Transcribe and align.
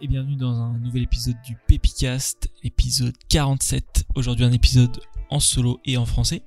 et 0.00 0.06
bienvenue 0.06 0.36
dans 0.36 0.60
un 0.60 0.78
nouvel 0.78 1.02
épisode 1.02 1.36
du 1.44 1.56
Pepicast, 1.66 2.50
épisode 2.62 3.14
47. 3.28 4.04
Aujourd'hui 4.14 4.44
un 4.44 4.52
épisode 4.52 5.00
en 5.30 5.40
solo 5.40 5.80
et 5.84 5.96
en 5.96 6.06
français 6.06 6.42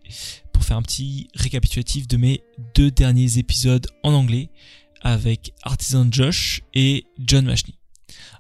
pour 0.54 0.64
faire 0.64 0.78
un 0.78 0.82
petit 0.82 1.28
récapitulatif 1.36 2.08
de 2.08 2.18
mes 2.18 2.44
deux 2.76 2.92
derniers 2.92 3.38
épisodes 3.38 3.86
en 4.04 4.14
anglais 4.14 4.50
avec 5.02 5.54
Artisan 5.64 6.08
Josh 6.10 6.62
et 6.74 7.06
John 7.20 7.46
Mashney. 7.46 7.76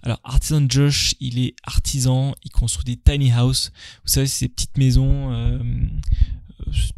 Alors 0.02 0.20
Artisan 0.24 0.66
Josh, 0.70 1.16
il 1.20 1.40
est 1.40 1.56
artisan, 1.64 2.34
il 2.44 2.52
construit 2.52 2.96
des 2.96 2.98
tiny 2.98 3.32
houses. 3.34 3.72
Vous 4.06 4.12
savez, 4.12 4.28
ces 4.28 4.48
petites 4.48 4.78
maisons, 4.78 5.34
euh, 5.34 5.60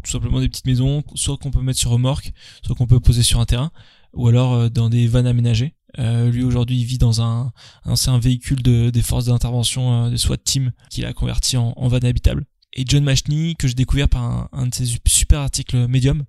tout 0.04 0.12
simplement 0.12 0.40
des 0.40 0.50
petites 0.50 0.68
maisons, 0.68 1.04
soit 1.16 1.38
qu'on 1.38 1.52
peut 1.52 1.62
mettre 1.62 1.80
sur 1.80 1.92
remorque, 1.92 2.32
soit 2.64 2.76
qu'on 2.76 2.88
peut 2.88 3.00
poser 3.00 3.24
sur 3.24 3.40
un 3.40 3.46
terrain, 3.46 3.72
ou 4.14 4.28
alors 4.28 4.54
euh, 4.54 4.70
dans 4.70 4.90
des 4.90 5.08
vannes 5.08 5.28
aménagées. 5.28 5.77
Euh, 6.00 6.30
lui 6.30 6.44
aujourd'hui 6.44 6.84
vit 6.84 6.98
dans 6.98 7.22
un, 7.22 7.52
un 7.86 7.92
ancien 7.92 8.20
véhicule 8.20 8.62
de, 8.62 8.90
des 8.92 9.02
forces 9.02 9.26
d'intervention 9.26 10.06
euh, 10.06 10.18
SWAT 10.18 10.38
team 10.38 10.72
qu'il 10.90 11.06
a 11.06 11.14
converti 11.14 11.58
en, 11.58 11.74
en 11.76 11.88
van 11.88 11.98
habitable. 11.98 12.46
Et 12.74 12.84
John 12.86 13.04
Mashney 13.04 13.56
que 13.56 13.68
j'ai 13.68 13.74
découvert 13.74 14.08
par 14.08 14.24
un, 14.24 14.50
un, 14.52 14.68
de 14.68 14.76
ses 14.76 14.86
super 15.08 15.40
articles 15.40 15.88
Medium 15.88 16.26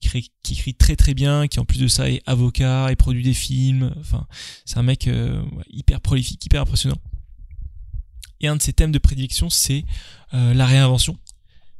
qui, 0.00 0.30
qui, 0.42 0.54
écrit 0.54 0.74
très 0.74 0.96
très 0.96 1.12
bien, 1.12 1.46
qui 1.46 1.60
en 1.60 1.66
plus 1.66 1.78
de 1.78 1.88
ça 1.88 2.08
est 2.08 2.22
avocat 2.26 2.90
et 2.90 2.96
produit 2.96 3.22
des 3.22 3.34
films. 3.34 3.92
Enfin, 4.00 4.26
c'est 4.64 4.78
un 4.78 4.82
mec 4.82 5.06
euh, 5.06 5.42
hyper 5.68 6.00
prolifique, 6.00 6.44
hyper 6.44 6.62
impressionnant. 6.62 6.96
Et 8.40 8.48
un 8.48 8.56
de 8.56 8.62
ses 8.62 8.72
thèmes 8.72 8.92
de 8.92 8.98
prédilection 8.98 9.50
c'est 9.50 9.84
euh, 10.32 10.54
la 10.54 10.64
réinvention. 10.64 11.18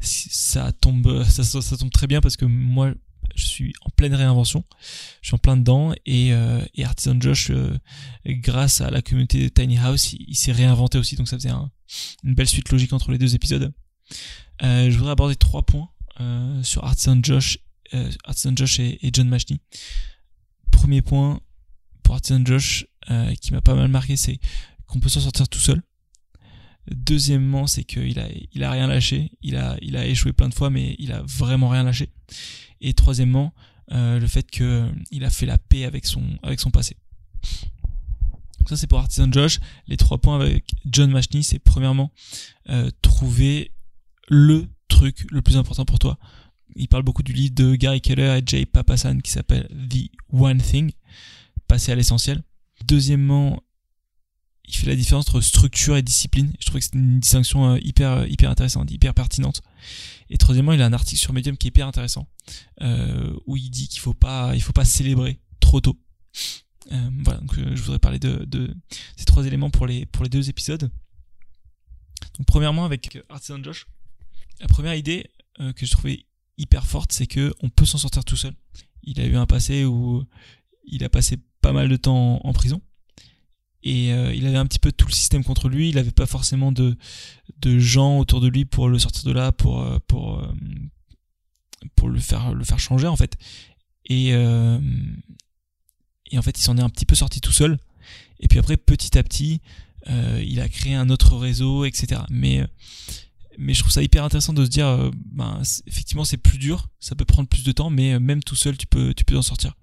Ça 0.01 0.73
tombe, 0.73 1.25
ça, 1.25 1.45
ça 1.45 1.77
tombe 1.77 1.91
très 1.91 2.07
bien 2.07 2.21
parce 2.21 2.37
que 2.37 2.45
moi 2.45 2.93
je 3.35 3.47
suis 3.47 3.73
en 3.83 3.91
pleine 3.91 4.15
réinvention, 4.15 4.65
je 5.23 5.29
suis 5.29 5.35
en 5.35 5.39
plein 5.39 5.57
dedans 5.57 5.93
et, 6.07 6.33
euh, 6.33 6.65
Artisan 6.85 7.21
Josh, 7.21 7.51
euh, 7.51 7.77
grâce 8.27 8.81
à 8.81 8.91
la 8.91 9.03
communauté 9.03 9.43
de 9.43 9.49
Tiny 9.49 9.79
House, 9.79 10.13
il, 10.13 10.35
s'est 10.35 10.53
réinventé 10.53 10.99
aussi, 10.99 11.17
donc 11.17 11.29
ça 11.29 11.37
faisait 11.37 11.51
un, 11.51 11.71
une 12.25 12.35
belle 12.35 12.49
suite 12.49 12.71
logique 12.71 12.93
entre 12.93 13.13
les 13.13 13.19
deux 13.19 13.35
épisodes. 13.35 13.73
Euh, 14.63 14.91
je 14.91 14.97
voudrais 14.97 15.13
aborder 15.13 15.37
trois 15.37 15.63
points 15.63 15.89
sur 16.63 16.85
Artisan 16.85 17.19
Josh, 17.23 17.59
Artisan 18.25 18.53
Josh 18.55 18.79
et, 18.79 19.11
John 19.11 19.27
Mashney. 19.27 19.59
Premier 20.71 21.01
point 21.01 21.41
pour 22.03 22.15
Artisan 22.15 22.45
Josh 22.45 22.87
qui 23.41 23.53
m'a 23.53 23.63
pas 23.63 23.75
mal 23.75 23.89
marqué, 23.89 24.17
c'est 24.17 24.39
qu'on 24.87 25.01
peut 25.01 25.09
s'en 25.09 25.21
sortir 25.21 25.49
tout 25.49 25.61
seul. 25.61 25.83
Deuxièmement, 26.91 27.67
c'est 27.67 27.85
qu'il 27.85 28.19
a, 28.19 28.27
il 28.53 28.65
a 28.65 28.71
rien 28.71 28.87
lâché. 28.87 29.31
Il 29.43 29.57
a, 29.57 29.77
il 29.81 29.97
a 29.97 30.07
échoué 30.07 30.33
plein 30.33 30.49
de 30.49 30.55
fois, 30.55 30.71
mais 30.71 30.97
il 30.99 31.13
a 31.13 31.23
vraiment 31.23 31.69
rien 31.69 31.85
lâché. 31.85 32.11
Et 32.81 32.95
troisièmement, 32.95 33.53
euh, 33.93 34.19
le 34.19 34.27
fait 34.27 34.49
que 34.51 34.65
euh, 34.93 35.25
a 35.27 35.31
fait 35.31 35.47
la 35.47 35.59
paix 35.59 35.85
avec 35.85 36.07
son, 36.07 36.23
avec 36.43 36.61
son 36.61 36.71
passé. 36.71 36.97
Donc 38.59 38.69
ça, 38.69 38.77
c'est 38.77 38.87
pour 38.87 38.99
Artisan 38.99 39.31
Josh. 39.33 39.59
Les 39.89 39.97
trois 39.97 40.19
points 40.19 40.37
avec 40.41 40.71
John 40.87 41.11
Mashney, 41.11 41.43
c'est 41.43 41.59
premièrement 41.59 42.13
euh, 42.69 42.91
trouver 43.03 43.73
le 44.29 44.69
truc 44.89 45.27
le 45.31 45.43
plus 45.43 45.57
important 45.57 45.85
pour 45.85 45.99
toi. 45.99 46.19
Il 46.77 46.87
parle 46.87 47.03
beaucoup 47.03 47.23
du 47.23 47.33
livre 47.33 47.55
de 47.55 47.75
Gary 47.75 48.01
Keller 48.01 48.39
et 48.39 48.43
Jay 48.47 48.65
Papasan 48.65 49.19
qui 49.19 49.31
s'appelle 49.31 49.67
The 49.89 50.11
One 50.33 50.59
Thing, 50.59 50.93
passer 51.67 51.91
à 51.91 51.97
l'essentiel. 51.97 52.43
Deuxièmement, 52.87 53.63
il 54.71 54.77
fait 54.77 54.87
la 54.87 54.97
différence 54.97 55.29
entre 55.29 55.41
structure 55.41 55.97
et 55.97 56.03
discipline. 56.03 56.53
Je 56.61 56.67
trouvais 56.67 56.81
que 56.81 56.85
c'était 56.85 56.99
une 56.99 57.21
distinction 57.21 57.77
hyper 57.77 58.27
hyper 58.27 58.51
intéressante, 58.51 58.91
hyper 58.91 59.15
pertinente. 59.15 59.63
Et 60.31 60.39
troisièmement, 60.39 60.73
il 60.73 60.81
a 60.81 60.87
un 60.87 60.93
article 60.93 61.21
sur 61.21 61.33
Medium 61.33 61.57
qui 61.57 61.67
est 61.67 61.71
hyper 61.71 61.87
intéressant, 61.87 62.29
euh, 62.83 63.35
où 63.47 63.57
il 63.57 63.69
dit 63.71 63.89
qu'il 63.89 64.01
faut 64.01 64.15
pas 64.15 64.55
il 64.55 64.63
faut 64.63 64.73
pas 64.73 64.85
célébrer 64.85 65.41
trop 65.59 65.81
tôt. 65.81 65.99
Euh, 66.93 67.11
voilà, 67.25 67.41
donc 67.41 67.55
je 67.57 67.83
voudrais 67.83 67.99
parler 67.99 68.19
de, 68.19 68.75
ces 69.17 69.25
trois 69.25 69.45
éléments 69.45 69.71
pour 69.71 69.87
les 69.87 70.07
pour 70.07 70.23
les 70.23 70.31
deux 70.31 70.49
épisodes. 70.49 70.91
Donc 72.39 72.47
premièrement 72.47 72.85
avec 72.85 73.19
Artisan 73.29 73.63
Josh, 73.63 73.87
la 74.61 74.69
première 74.69 74.95
idée 74.95 75.31
euh, 75.61 75.73
que 75.73 75.85
je 75.85 75.91
trouvais 75.91 76.27
hyper 76.59 76.87
forte, 76.87 77.13
c'est 77.13 77.27
que 77.27 77.53
on 77.63 77.69
peut 77.69 77.85
s'en 77.85 77.99
sortir 77.99 78.25
tout 78.25 78.37
seul. 78.37 78.55
Il 79.03 79.21
a 79.21 79.27
eu 79.27 79.37
un 79.37 79.47
passé 79.47 79.85
où 79.85 80.25
il 80.85 81.03
a 81.05 81.09
passé 81.09 81.39
pas 81.61 81.73
mal 81.73 81.89
de 81.89 81.97
temps 81.97 82.41
en 82.45 82.53
prison 82.53 82.83
et 83.83 84.13
euh, 84.13 84.35
il 84.35 84.47
avait 84.47 84.57
un 84.57 84.67
petit 84.67 84.79
peu 84.79 84.93
tout 84.93 85.07
le 85.07 85.13
système 85.13 85.45
contre 85.45 85.69
lui. 85.69 85.89
Il 85.89 85.95
n'avait 85.95 86.11
pas 86.11 86.27
forcément 86.27 86.73
de 86.73 86.97
de 87.59 87.79
gens 87.79 88.19
autour 88.19 88.41
de 88.41 88.49
lui 88.49 88.65
pour 88.65 88.89
le 88.89 88.99
sortir 88.99 89.25
de 89.25 89.33
là, 89.33 89.53
pour 89.53 89.81
euh, 89.81 89.99
pour 90.07 90.39
euh, 90.39 90.53
pour 91.97 92.09
le 92.09 92.21
faire 92.21 92.53
le 92.55 92.65
faire 92.65 92.79
changer 92.79 93.07
en 93.07 93.17
fait. 93.17 93.37
Et 94.07 94.35
euh, 94.35 94.79
et 96.31 96.39
en 96.39 96.43
fait, 96.43 96.59
il 96.59 96.63
s'en 96.63 96.77
est 96.77 96.83
un 96.83 96.91
petit 96.91 97.07
peu 97.07 97.15
sorti 97.15 97.41
tout 97.41 97.53
seul. 97.53 97.79
Et 98.39 98.49
puis 98.49 98.59
après, 98.59 98.77
petit 98.77 99.19
à 99.19 99.23
petit, 99.23 99.61
euh, 100.09 100.43
il 100.47 100.61
a 100.61 100.69
créé 100.69 100.95
un 100.95 101.11
autre 101.11 101.37
réseau, 101.37 101.85
etc. 101.85 102.23
Mais 102.31 102.67
mais 103.59 103.75
je 103.75 103.81
trouve 103.81 103.93
ça 103.93 104.03
hyper 104.03 104.25
intéressant 104.25 104.53
de 104.53 104.65
se 104.65 104.71
dire, 104.71 105.11
ben 105.33 105.61
effectivement, 105.87 106.25
c'est 106.25 106.39
plus 106.39 106.59
dur, 106.59 106.89
ça 106.99 107.15
peut 107.15 107.25
prendre 107.25 107.49
plus 107.49 107.65
de 107.65 107.73
temps, 107.73 107.91
mais 107.91 108.19
même 108.19 108.43
tout 108.43 108.57
seul, 108.57 108.77
tu 108.77 108.87
peux 108.87 109.13
tu 109.15 109.25
peux 109.25 109.37
en 109.37 109.43
sortir. 109.43 109.75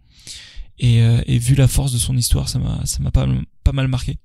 Et, 0.80 1.02
euh, 1.02 1.22
et, 1.26 1.40
vu 1.40 1.56
la 1.56 1.68
force 1.68 1.92
de 1.92 1.98
son 1.98 2.16
histoire, 2.16 2.50
ça 2.50 2.60
m'a 2.60 2.86
ça 2.86 3.00
m'a 3.00 3.12
pas, 3.12 3.28
pas 3.68 3.74
mal 3.74 3.90
marqué. 3.90 4.18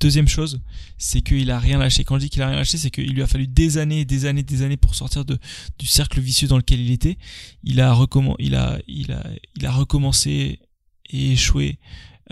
Deuxième 0.00 0.28
chose, 0.28 0.60
c'est 0.98 1.22
qu'il 1.22 1.50
a 1.50 1.58
rien 1.58 1.78
lâché. 1.78 2.04
Quand 2.04 2.16
je 2.16 2.24
dis 2.24 2.30
qu'il 2.30 2.42
a 2.42 2.48
rien 2.48 2.56
lâché, 2.56 2.76
c'est 2.76 2.90
qu'il 2.90 3.10
lui 3.14 3.22
a 3.22 3.26
fallu 3.26 3.46
des 3.48 3.78
années, 3.78 4.04
des 4.04 4.26
années, 4.26 4.42
des 4.42 4.60
années 4.62 4.76
pour 4.76 4.94
sortir 4.94 5.24
de, 5.24 5.38
du 5.78 5.86
cercle 5.86 6.20
vicieux 6.20 6.46
dans 6.46 6.58
lequel 6.58 6.80
il 6.80 6.92
était. 6.92 7.16
Il 7.64 7.80
a, 7.80 7.94
recomm 7.94 8.34
il 8.38 8.54
a, 8.54 8.78
il 8.86 9.12
a, 9.12 9.24
il 9.56 9.64
a 9.64 9.72
recommencé 9.72 10.60
et 11.08 11.32
échoué 11.32 11.78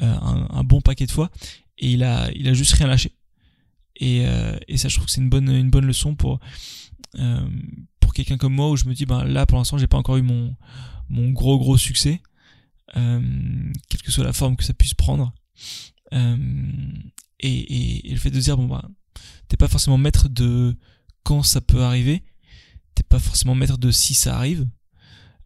euh, 0.02 0.14
un, 0.50 0.64
bon 0.64 0.82
paquet 0.82 1.06
de 1.06 1.10
fois, 1.10 1.30
et 1.78 1.92
il 1.92 2.04
a, 2.04 2.30
il 2.32 2.46
a 2.46 2.52
juste 2.52 2.74
rien 2.74 2.86
lâché. 2.86 3.12
Et, 3.96 4.26
euh, 4.26 4.54
ça, 4.76 4.88
je 4.88 4.96
trouve 4.96 5.06
que 5.06 5.12
c'est 5.12 5.22
une 5.22 5.30
bonne, 5.30 5.48
une 5.48 5.70
bonne 5.70 5.86
leçon 5.86 6.14
pour, 6.14 6.40
euh, 7.18 7.48
pour 8.00 8.12
quelqu'un 8.12 8.36
comme 8.36 8.52
moi 8.52 8.68
où 8.68 8.76
je 8.76 8.84
me 8.84 8.92
dis, 8.92 9.06
ben 9.06 9.24
là, 9.24 9.46
pour 9.46 9.56
l'instant, 9.56 9.78
j'ai 9.78 9.86
pas 9.86 9.96
encore 9.96 10.18
eu 10.18 10.22
mon, 10.22 10.54
mon 11.08 11.30
gros 11.30 11.58
gros 11.58 11.78
succès, 11.78 12.20
quelle 12.94 14.02
que 14.02 14.12
soit 14.12 14.24
la 14.24 14.32
forme 14.32 14.56
que 14.56 14.64
ça 14.64 14.74
puisse 14.74 14.94
prendre. 14.94 15.32
Euh, 16.12 16.36
et, 17.40 17.48
et, 17.48 18.08
et, 18.08 18.12
le 18.12 18.18
fait 18.18 18.30
de 18.30 18.38
dire 18.38 18.56
bon 18.56 18.66
bah 18.66 18.88
t'es 19.48 19.56
pas 19.56 19.68
forcément 19.68 19.98
maître 19.98 20.28
de 20.28 20.76
quand 21.24 21.42
ça 21.42 21.60
peut 21.60 21.82
arriver, 21.82 22.22
t'es 22.94 23.02
pas 23.02 23.18
forcément 23.18 23.54
maître 23.54 23.76
de 23.76 23.90
si 23.90 24.14
ça 24.14 24.36
arrive, 24.36 24.68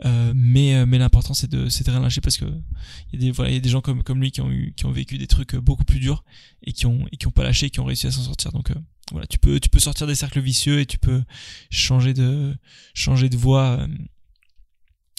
euh, 0.05 0.33
mais 0.37 0.85
mais 0.87 0.99
l'important 0.99 1.35
c'est 1.35 1.51
de 1.51 1.69
c'est 1.69 1.85
de 1.85 1.91
rien 1.91 2.01
lâcher 2.01 2.21
parce 2.21 2.37
que 2.37 2.45
il 2.45 3.15
y 3.15 3.17
a 3.17 3.27
des 3.27 3.31
voilà 3.31 3.51
il 3.51 3.55
y 3.55 3.57
a 3.57 3.61
des 3.61 3.69
gens 3.69 3.81
comme 3.81 4.03
comme 4.03 4.21
lui 4.21 4.31
qui 4.31 4.41
ont 4.41 4.51
eu 4.51 4.73
qui 4.77 4.87
ont 4.87 4.93
vécu 4.93 5.19
des 5.19 5.27
trucs 5.27 5.57
beaucoup 5.57 5.85
plus 5.85 5.99
durs 5.99 6.25
et 6.63 6.73
qui 6.73 6.87
ont 6.87 7.07
et 7.11 7.17
qui 7.17 7.27
ont 7.27 7.33
pas 7.33 7.43
lâché 7.43 7.71
qui 7.71 7.81
ont 7.81 7.85
réussi 7.85 8.07
à 8.07 8.11
s'en 8.11 8.23
sortir. 8.23 8.53
Donc 8.53 8.71
euh, 8.71 8.81
voilà 9.13 9.27
tu 9.27 9.39
peux 9.39 9.59
tu 9.59 9.71
peux 9.71 9.81
sortir 9.81 10.07
des 10.07 10.15
cercles 10.15 10.41
vicieux 10.41 10.81
et 10.81 10.87
tu 10.87 10.99
peux 10.99 11.23
changer 11.71 12.13
de 12.15 12.55
changer 12.95 13.29
de 13.29 13.37
voie 13.37 13.87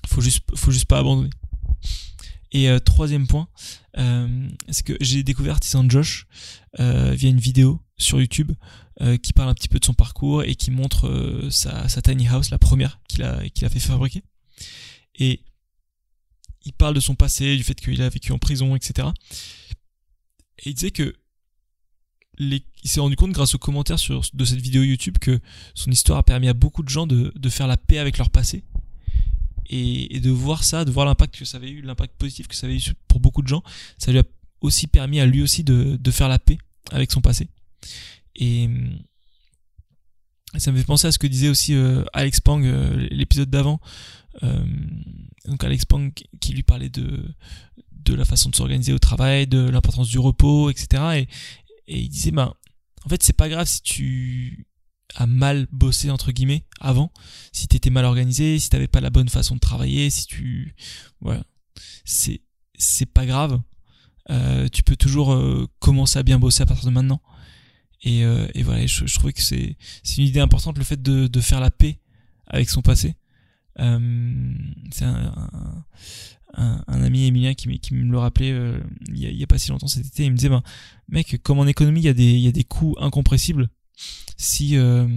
faut 0.07 0.21
juste 0.21 0.43
faut 0.55 0.71
juste 0.71 0.85
pas 0.85 0.99
abandonner 0.99 1.31
et 2.51 2.69
euh, 2.69 2.79
troisième 2.79 3.27
point 3.27 3.47
euh, 3.97 4.49
c'est 4.69 4.85
que 4.85 4.97
j'ai 5.01 5.23
découvert 5.23 5.53
Artisan 5.53 5.89
Josh 5.89 6.27
euh, 6.79 7.11
via 7.11 7.29
une 7.29 7.39
vidéo 7.39 7.81
sur 7.97 8.19
YouTube 8.19 8.51
euh, 9.01 9.17
qui 9.17 9.33
parle 9.33 9.49
un 9.49 9.53
petit 9.53 9.67
peu 9.67 9.79
de 9.79 9.85
son 9.85 9.93
parcours 9.93 10.43
et 10.43 10.55
qui 10.55 10.71
montre 10.71 11.47
sa, 11.49 11.87
tiny 12.01 12.27
house 12.27 12.49
la 12.49 12.57
première 12.57 12.99
qu'il 13.07 13.23
a 13.23 13.47
qu'il 13.49 13.67
fait 13.69 13.79
fabriquer. 13.79 14.23
Et 15.15 15.43
il 16.63 16.73
parle 16.73 16.93
de 16.93 16.99
son 16.99 17.15
passé 17.15 17.57
du 17.57 17.63
fait 17.63 17.75
qu'il 17.75 18.01
a 18.01 18.09
vécu 18.09 18.31
en 18.31 18.37
prison 18.37 18.75
etc 18.75 19.09
et 20.59 20.69
il 20.69 20.73
disait 20.75 20.91
que 20.91 21.15
les, 22.37 22.63
il 22.83 22.89
s'est 22.89 22.99
rendu 22.99 23.15
compte 23.15 23.31
grâce 23.31 23.55
aux 23.55 23.59
commentaires 23.59 23.99
sur, 23.99 24.21
de 24.33 24.45
cette 24.45 24.61
vidéo 24.61 24.83
YouTube 24.83 25.17
que 25.19 25.39
son 25.73 25.91
histoire 25.91 26.19
a 26.19 26.23
permis 26.23 26.47
à 26.47 26.53
beaucoup 26.53 26.83
de 26.83 26.89
gens 26.89 27.07
de 27.07 27.49
faire 27.49 27.67
la 27.67 27.77
paix 27.77 27.97
avec 27.97 28.17
leur 28.17 28.29
passé 28.29 28.63
et, 29.69 30.15
et, 30.15 30.19
de 30.19 30.29
voir 30.29 30.63
ça, 30.63 30.85
de 30.85 30.91
voir 30.91 31.05
l'impact 31.05 31.37
que 31.37 31.45
ça 31.45 31.57
avait 31.57 31.69
eu, 31.69 31.81
l'impact 31.81 32.15
positif 32.17 32.47
que 32.47 32.55
ça 32.55 32.67
avait 32.67 32.77
eu 32.77 32.93
pour 33.07 33.19
beaucoup 33.19 33.41
de 33.41 33.47
gens, 33.47 33.63
ça 33.97 34.11
lui 34.11 34.19
a 34.19 34.23
aussi 34.61 34.87
permis 34.87 35.19
à 35.19 35.25
lui 35.25 35.41
aussi 35.41 35.63
de, 35.63 35.97
de 35.97 36.11
faire 36.11 36.29
la 36.29 36.39
paix 36.39 36.57
avec 36.91 37.11
son 37.11 37.21
passé. 37.21 37.47
Et 38.35 38.69
ça 40.57 40.71
me 40.71 40.77
fait 40.77 40.83
penser 40.83 41.07
à 41.07 41.11
ce 41.11 41.19
que 41.19 41.27
disait 41.27 41.49
aussi 41.49 41.73
euh, 41.73 42.03
Alex 42.13 42.39
Pang 42.41 42.63
euh, 42.63 43.07
l'épisode 43.11 43.49
d'avant. 43.49 43.79
Euh, 44.43 44.65
donc 45.45 45.63
Alex 45.63 45.85
Pang 45.85 46.11
qui 46.39 46.53
lui 46.53 46.63
parlait 46.63 46.89
de 46.89 47.23
de 47.91 48.15
la 48.15 48.25
façon 48.25 48.49
de 48.49 48.55
s'organiser 48.55 48.93
au 48.93 48.99
travail, 48.99 49.45
de 49.45 49.69
l'importance 49.69 50.07
du 50.07 50.17
repos, 50.17 50.69
etc. 50.69 51.27
Et, 51.87 51.93
et 51.93 51.99
il 51.99 52.09
disait 52.09 52.31
ben 52.31 52.53
en 53.05 53.09
fait 53.09 53.21
c'est 53.23 53.35
pas 53.35 53.49
grave 53.49 53.67
si 53.67 53.81
tu 53.81 54.67
à 55.15 55.27
mal 55.27 55.67
bossé 55.71 56.09
entre 56.09 56.31
guillemets 56.31 56.65
avant 56.79 57.11
si 57.51 57.67
t'étais 57.67 57.89
mal 57.89 58.05
organisé 58.05 58.59
si 58.59 58.69
t'avais 58.69 58.87
pas 58.87 59.01
la 59.01 59.09
bonne 59.09 59.29
façon 59.29 59.55
de 59.55 59.59
travailler 59.59 60.09
si 60.09 60.25
tu 60.25 60.75
voilà 61.19 61.43
c'est 62.05 62.41
c'est 62.77 63.05
pas 63.05 63.25
grave 63.25 63.61
euh, 64.29 64.67
tu 64.69 64.83
peux 64.83 64.95
toujours 64.95 65.33
euh, 65.33 65.67
commencer 65.79 66.19
à 66.19 66.23
bien 66.23 66.39
bosser 66.39 66.63
à 66.63 66.65
partir 66.65 66.85
de 66.85 66.93
maintenant 66.93 67.21
et, 68.03 68.23
euh, 68.23 68.47
et 68.53 68.63
voilà 68.63 68.85
je, 68.85 69.05
je 69.05 69.15
trouvais 69.15 69.33
que 69.33 69.41
c'est 69.41 69.77
c'est 70.03 70.17
une 70.17 70.27
idée 70.27 70.39
importante 70.39 70.77
le 70.77 70.83
fait 70.83 71.01
de, 71.01 71.27
de 71.27 71.41
faire 71.41 71.59
la 71.59 71.71
paix 71.71 71.99
avec 72.47 72.69
son 72.69 72.81
passé 72.81 73.15
euh, 73.79 74.53
c'est 74.91 75.05
un, 75.05 75.33
un, 76.53 76.83
un, 76.87 77.01
ami 77.03 77.25
Emilien 77.25 77.53
qui, 77.53 77.79
qui 77.79 77.93
me 77.93 78.11
le 78.11 78.17
rappelait 78.17 78.51
euh, 78.51 78.79
il, 79.07 79.17
y 79.17 79.43
a, 79.43 79.47
pas 79.47 79.57
si 79.57 79.69
longtemps 79.69 79.87
cet 79.87 80.05
été. 80.05 80.25
Il 80.25 80.31
me 80.31 80.35
disait, 80.35 80.49
ben, 80.49 80.63
mec, 81.07 81.41
comme 81.43 81.59
en 81.59 81.67
économie, 81.67 82.01
il 82.01 82.05
y 82.05 82.09
a 82.09 82.13
des, 82.13 82.31
il 82.31 82.39
y 82.39 82.47
a 82.47 82.51
des 82.51 82.63
coûts 82.63 82.95
incompressibles. 82.99 83.69
Si, 84.37 84.77
euh, 84.77 85.07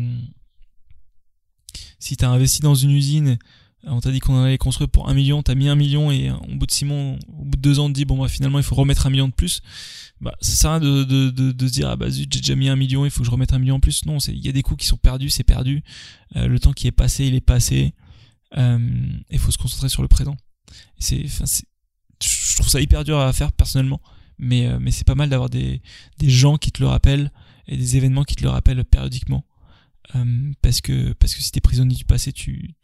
si 1.98 2.16
t'as 2.16 2.28
investi 2.28 2.60
dans 2.60 2.74
une 2.74 2.90
usine, 2.90 3.38
on 3.84 4.00
t'a 4.00 4.10
dit 4.10 4.20
qu'on 4.20 4.42
allait 4.42 4.58
construire 4.58 4.88
pour 4.88 5.08
un 5.08 5.14
million, 5.14 5.42
t'as 5.42 5.54
mis 5.54 5.68
un 5.68 5.74
million 5.74 6.10
et 6.10 6.30
au 6.30 6.54
bout 6.54 6.66
de 6.66 6.72
six 6.72 6.84
mois, 6.84 7.16
au 7.28 7.44
bout 7.44 7.56
de 7.56 7.62
deux 7.62 7.78
ans, 7.78 7.86
on 7.86 7.88
te 7.88 7.94
dit, 7.94 8.04
bon, 8.04 8.18
bah, 8.18 8.28
finalement, 8.28 8.58
il 8.58 8.64
faut 8.64 8.74
remettre 8.74 9.06
un 9.06 9.10
million 9.10 9.28
de 9.28 9.34
plus. 9.34 9.60
Bah, 10.20 10.34
ça 10.40 10.74
à 10.74 10.78
rien 10.78 10.80
de, 10.80 11.04
de, 11.04 11.30
de, 11.30 11.52
de 11.52 11.68
se 11.68 11.72
dire, 11.72 11.88
ah 11.88 11.96
bah 11.96 12.08
zut, 12.10 12.32
j'ai 12.32 12.40
déjà 12.40 12.54
mis 12.54 12.68
un 12.68 12.76
million, 12.76 13.04
il 13.04 13.10
faut 13.10 13.20
que 13.20 13.26
je 13.26 13.30
remette 13.30 13.52
un 13.52 13.58
million 13.58 13.76
en 13.76 13.80
plus. 13.80 14.06
Non, 14.06 14.18
il 14.18 14.44
y 14.44 14.48
a 14.48 14.52
des 14.52 14.62
coûts 14.62 14.76
qui 14.76 14.86
sont 14.86 14.96
perdus, 14.96 15.30
c'est 15.30 15.44
perdu. 15.44 15.82
le 16.34 16.58
temps 16.58 16.72
qui 16.72 16.86
est 16.86 16.92
passé, 16.92 17.26
il 17.26 17.34
est 17.34 17.40
passé. 17.40 17.94
Il 18.56 19.38
faut 19.38 19.50
se 19.50 19.58
concentrer 19.58 19.88
sur 19.88 20.02
le 20.02 20.08
présent. 20.08 20.36
C'est, 20.98 21.26
je 22.22 22.54
trouve 22.56 22.68
ça 22.68 22.80
hyper 22.80 23.04
dur 23.04 23.18
à 23.18 23.32
faire 23.32 23.52
personnellement, 23.52 24.00
mais, 24.38 24.66
euh, 24.66 24.78
mais 24.80 24.90
c'est 24.90 25.04
pas 25.04 25.14
mal 25.14 25.28
d'avoir 25.28 25.50
des, 25.50 25.82
des 26.18 26.30
gens 26.30 26.56
qui 26.56 26.72
te 26.72 26.82
le 26.82 26.88
rappellent 26.88 27.30
et 27.66 27.76
des 27.76 27.96
événements 27.96 28.24
qui 28.24 28.36
te 28.36 28.42
le 28.42 28.50
rappellent 28.50 28.84
périodiquement. 28.84 29.44
Euh, 30.14 30.52
parce 30.60 30.80
que 30.80 31.12
parce 31.14 31.34
que 31.34 31.42
si 31.42 31.50
t'es 31.50 31.60
prisonnier 31.60 31.96
du 31.96 32.04
passé, 32.04 32.32
tu, 32.32 32.74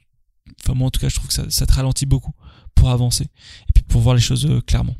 enfin 0.60 0.74
moi 0.74 0.88
en 0.88 0.90
tout 0.90 1.00
cas, 1.00 1.08
je 1.08 1.14
trouve 1.14 1.28
que 1.28 1.34
ça, 1.34 1.48
ça 1.50 1.66
te 1.66 1.72
ralentit 1.72 2.06
beaucoup 2.06 2.32
pour 2.74 2.90
avancer 2.90 3.24
et 3.24 3.72
puis 3.74 3.82
pour 3.82 4.00
voir 4.00 4.14
les 4.14 4.20
choses 4.20 4.46
euh, 4.46 4.60
clairement. 4.60 4.96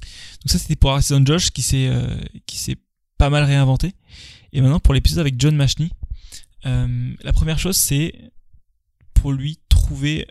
Donc 0.00 0.46
ça 0.46 0.58
c'était 0.58 0.76
pour 0.76 0.92
Artisan 0.92 1.24
Josh 1.24 1.50
qui 1.50 1.62
s'est 1.62 1.90
qui 2.46 2.56
s'est 2.56 2.76
pas 3.18 3.28
mal 3.28 3.44
réinventé. 3.44 3.94
Et 4.52 4.60
maintenant 4.60 4.80
pour 4.80 4.94
l'épisode 4.94 5.18
avec 5.18 5.38
John 5.38 5.54
Mashney, 5.56 5.90
la 6.64 7.32
première 7.32 7.58
chose 7.58 7.76
c'est 7.76 8.32
pour 9.14 9.32
lui 9.32 9.58
trouver 9.68 10.26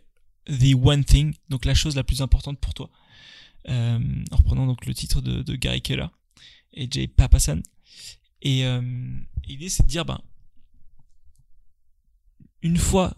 the 0.48 0.74
one 0.82 1.04
thing, 1.04 1.34
donc 1.50 1.66
la 1.66 1.74
chose 1.74 1.96
la 1.96 2.04
plus 2.04 2.22
importante 2.22 2.60
pour 2.60 2.74
toi. 2.74 2.90
Euh, 3.70 4.00
en 4.32 4.36
reprenant 4.38 4.66
donc 4.66 4.86
le 4.86 4.94
titre 4.94 5.20
de, 5.20 5.56
Gary 5.56 5.82
Keller 5.82 6.08
et 6.78 6.88
Jay 6.90 7.08
Papasan. 7.08 7.62
Et 8.42 8.66
euh, 8.66 8.82
l'idée 9.46 9.70
c'est 9.70 9.84
de 9.84 9.88
dire, 9.88 10.06
ben, 10.06 10.20
une 12.62 12.78
fois 12.78 13.16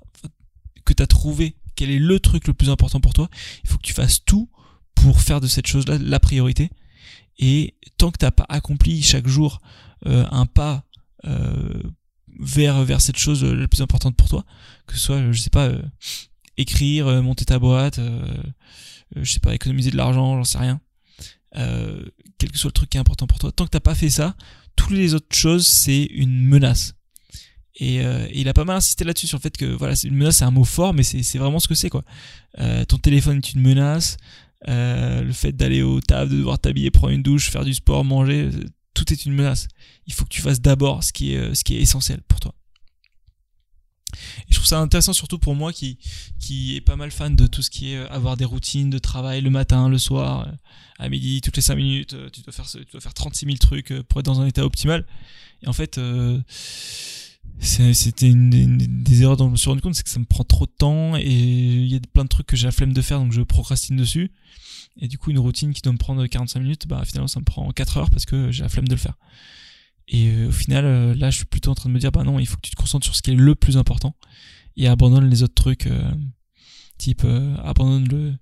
que 0.86 0.94
tu 0.94 1.06
trouvé 1.08 1.56
quel 1.76 1.92
est 1.92 2.00
le 2.00 2.20
truc 2.20 2.48
le 2.48 2.54
plus 2.54 2.70
important 2.70 3.00
pour 3.00 3.14
toi, 3.14 3.30
il 3.64 3.70
faut 3.70 3.78
que 3.78 3.84
tu 3.84 3.94
fasses 3.94 4.24
tout 4.24 4.50
pour 4.96 5.22
faire 5.22 5.40
de 5.40 5.48
cette 5.48 5.68
chose-là 5.68 5.98
la 5.98 6.20
priorité. 6.20 6.70
Et 7.38 7.76
tant 7.98 8.12
que 8.12 8.18
tu 8.18 8.26
n'as 8.26 8.32
pas 8.32 8.46
accompli 8.50 9.02
chaque 9.02 9.28
jour 9.28 9.62
euh, 10.06 10.26
un 10.32 10.46
pas 10.46 10.86
vers, 12.40 12.86
vers 12.86 13.02
cette 13.02 13.18
chose 13.18 13.44
la 13.44 13.68
plus 13.68 13.82
importante 13.82 14.16
pour 14.16 14.30
toi, 14.30 14.46
que 14.88 14.94
ce 14.94 15.00
soit, 15.00 15.32
je 15.34 15.40
sais 15.40 15.50
pas, 15.50 15.70
écrire, 16.60 17.08
euh, 17.08 17.22
monter 17.22 17.46
ta 17.46 17.58
boîte, 17.58 18.00
euh, 18.00 18.22
euh, 19.18 19.24
je 19.24 19.32
sais 19.32 19.40
pas, 19.40 19.56
économiser 19.56 19.92
de 19.92 19.98
l'argent, 19.98 20.38
j'en 20.38 20.44
sais 20.44 20.58
rien. 20.58 20.80
Quel 21.54 22.52
que 22.52 22.58
soit 22.58 22.70
le 22.70 22.74
truc 22.74 22.90
qui 22.90 22.98
est 22.98 23.00
important 23.00 23.28
pour 23.28 23.40
toi, 23.40 23.52
tant 23.52 23.66
que 23.66 23.72
t'as 23.72 23.80
pas 23.80 23.96
fait 23.96 24.10
ça, 24.10 24.36
toutes 24.76 24.92
les 24.92 25.14
autres 25.14 25.36
choses 25.36 25.68
c'est 25.68 26.04
une 26.04 26.42
menace. 26.42 26.94
Et, 27.76 28.02
il 28.34 28.50
a 28.50 28.54
pas 28.54 28.66
mal 28.66 28.78
insisté 28.78 29.06
là-dessus 29.06 29.28
sur 29.28 29.38
le 29.38 29.42
fait 29.42 29.56
que 29.56 29.66
voilà, 29.66 29.96
une 30.04 30.16
menace 30.16 30.38
c'est 30.38 30.46
un 30.46 30.52
mot 30.52 30.66
fort, 30.66 30.94
mais 30.94 31.04
c'est 31.04 31.38
vraiment 31.38 31.60
ce 31.60 31.68
que 31.68 31.76
c'est 31.76 31.90
quoi. 31.90 32.04
ton 32.88 32.98
téléphone 32.98 33.38
est 33.38 33.54
une 33.54 33.62
menace, 33.62 34.18
le 34.68 35.32
fait 35.32 35.54
d'aller 35.54 35.82
au 35.82 36.02
taf, 36.02 36.30
de 36.30 36.38
devoir 36.38 36.60
t'habiller, 36.60 36.92
prendre 36.92 37.14
une 37.14 37.24
douche, 37.24 37.50
faire 37.50 37.66
du 37.66 37.74
sport, 37.74 38.04
manger, 38.04 38.50
tout 38.94 39.12
est 39.14 39.26
une 39.26 39.34
menace. 39.34 39.68
Il 40.08 40.14
faut 40.14 40.26
que 40.26 40.30
tu 40.30 40.42
fasses 40.42 40.62
d'abord 40.62 41.04
ce 41.04 41.14
qui 41.14 41.34
est 41.34 41.56
ce 41.56 41.64
qui 41.64 41.78
est 41.78 41.82
essentiel 41.82 42.22
pour 42.28 42.40
toi. 42.40 42.54
Et 44.14 44.52
je 44.52 44.56
trouve 44.56 44.68
ça 44.68 44.80
intéressant 44.80 45.14
surtout 45.14 45.40
pour 45.40 45.56
moi 45.56 45.74
qui, 45.74 45.98
qui 46.40 46.76
est 46.76 46.82
pas 46.82 46.96
mal 46.96 47.12
fan 47.12 47.36
de 47.36 47.48
tout 47.48 47.62
ce 47.62 47.70
qui 47.70 47.94
est 47.94 47.98
euh, 47.98 48.10
avoir 48.10 48.38
des 48.38 48.46
routines 48.46 48.90
de 48.90 49.00
travail 49.00 49.42
le 49.42 49.50
matin, 49.50 49.90
le 49.90 49.98
soir, 49.98 50.48
euh, 50.48 50.52
à 51.00 51.10
midi, 51.10 51.42
toutes 51.42 51.56
les 51.56 51.62
5 51.62 51.76
minutes, 51.76 52.14
euh, 52.14 52.30
tu 52.30 52.42
dois 52.42 52.54
faire, 52.54 52.68
tu 52.68 52.86
dois 52.92 53.02
faire 53.02 53.14
36 53.14 53.46
000 53.46 53.58
trucs 53.58 53.94
pour 54.04 54.20
être 54.20 54.26
dans 54.26 54.42
un 54.42 54.48
état 54.48 54.66
optimal. 54.66 55.06
Et 55.62 55.68
en 55.68 55.74
fait, 55.74 56.00
c'était 57.60 58.30
une, 58.30 58.78
des 58.78 59.22
erreurs 59.22 59.38
dont 59.38 59.48
je 59.48 59.52
me 59.52 59.58
suis 59.58 59.70
rendu 59.70 59.82
compte, 59.82 59.96
c'est 59.96 60.04
que 60.04 60.10
ça 60.10 60.20
me 60.20 60.26
prend 60.26 60.44
trop 60.44 60.66
de 60.66 60.72
temps 60.72 61.18
et 61.18 61.26
il 61.26 61.88
y 61.88 61.96
a 61.96 62.00
plein 62.14 62.24
de 62.24 62.30
trucs 62.30 62.48
que 62.48 62.56
j'ai 62.56 62.66
la 62.66 62.72
flemme 62.72 62.94
de 62.94 63.02
faire 63.02 63.20
donc 63.20 63.34
je 63.34 63.42
procrastine 63.42 63.98
dessus. 63.98 64.32
Et 65.02 65.08
du 65.08 65.18
coup, 65.18 65.32
une 65.32 65.40
routine 65.40 65.74
qui 65.74 65.82
doit 65.82 65.94
me 65.94 65.98
prendre 65.98 66.26
45 66.26 66.60
minutes, 66.60 66.88
bah 66.88 67.04
finalement 67.06 67.28
ça 67.28 67.40
me 67.40 67.46
prend 67.46 67.70
4 67.72 67.98
heures 67.98 68.10
parce 68.10 68.26
que 68.26 68.52
j'ai 68.52 68.64
la 68.64 68.70
flemme 68.70 68.88
de 68.88 68.94
le 68.94 69.00
faire. 69.00 69.16
Et 70.10 70.32
euh, 70.32 70.50
au 70.50 70.52
final, 70.52 70.86
euh, 70.86 71.14
là, 71.16 71.30
je 71.30 71.38
suis 71.38 71.46
plutôt 71.46 71.72
en 71.72 71.76
train 71.76 71.90
de 71.90 71.94
me 71.94 72.00
dire, 72.00 72.12
bah 72.12 72.24
non, 72.24 72.40
il 72.40 72.48
faut 72.48 72.56
que 72.56 72.62
tu 72.62 72.72
te 72.72 72.76
concentres 72.76 73.06
sur 73.06 73.16
ce 73.16 73.22
qui 73.22 73.32
est 73.32 73.36
le 73.36 73.56
plus 73.56 73.78
important 73.78 74.16
et 74.76 74.88
abandonne 74.88 75.30
les 75.30 75.44
autres 75.44 75.54
trucs, 75.54 75.88
euh, 75.88 76.12
type 76.98 77.26
abandonne 77.64 78.08
le, 78.08 78.34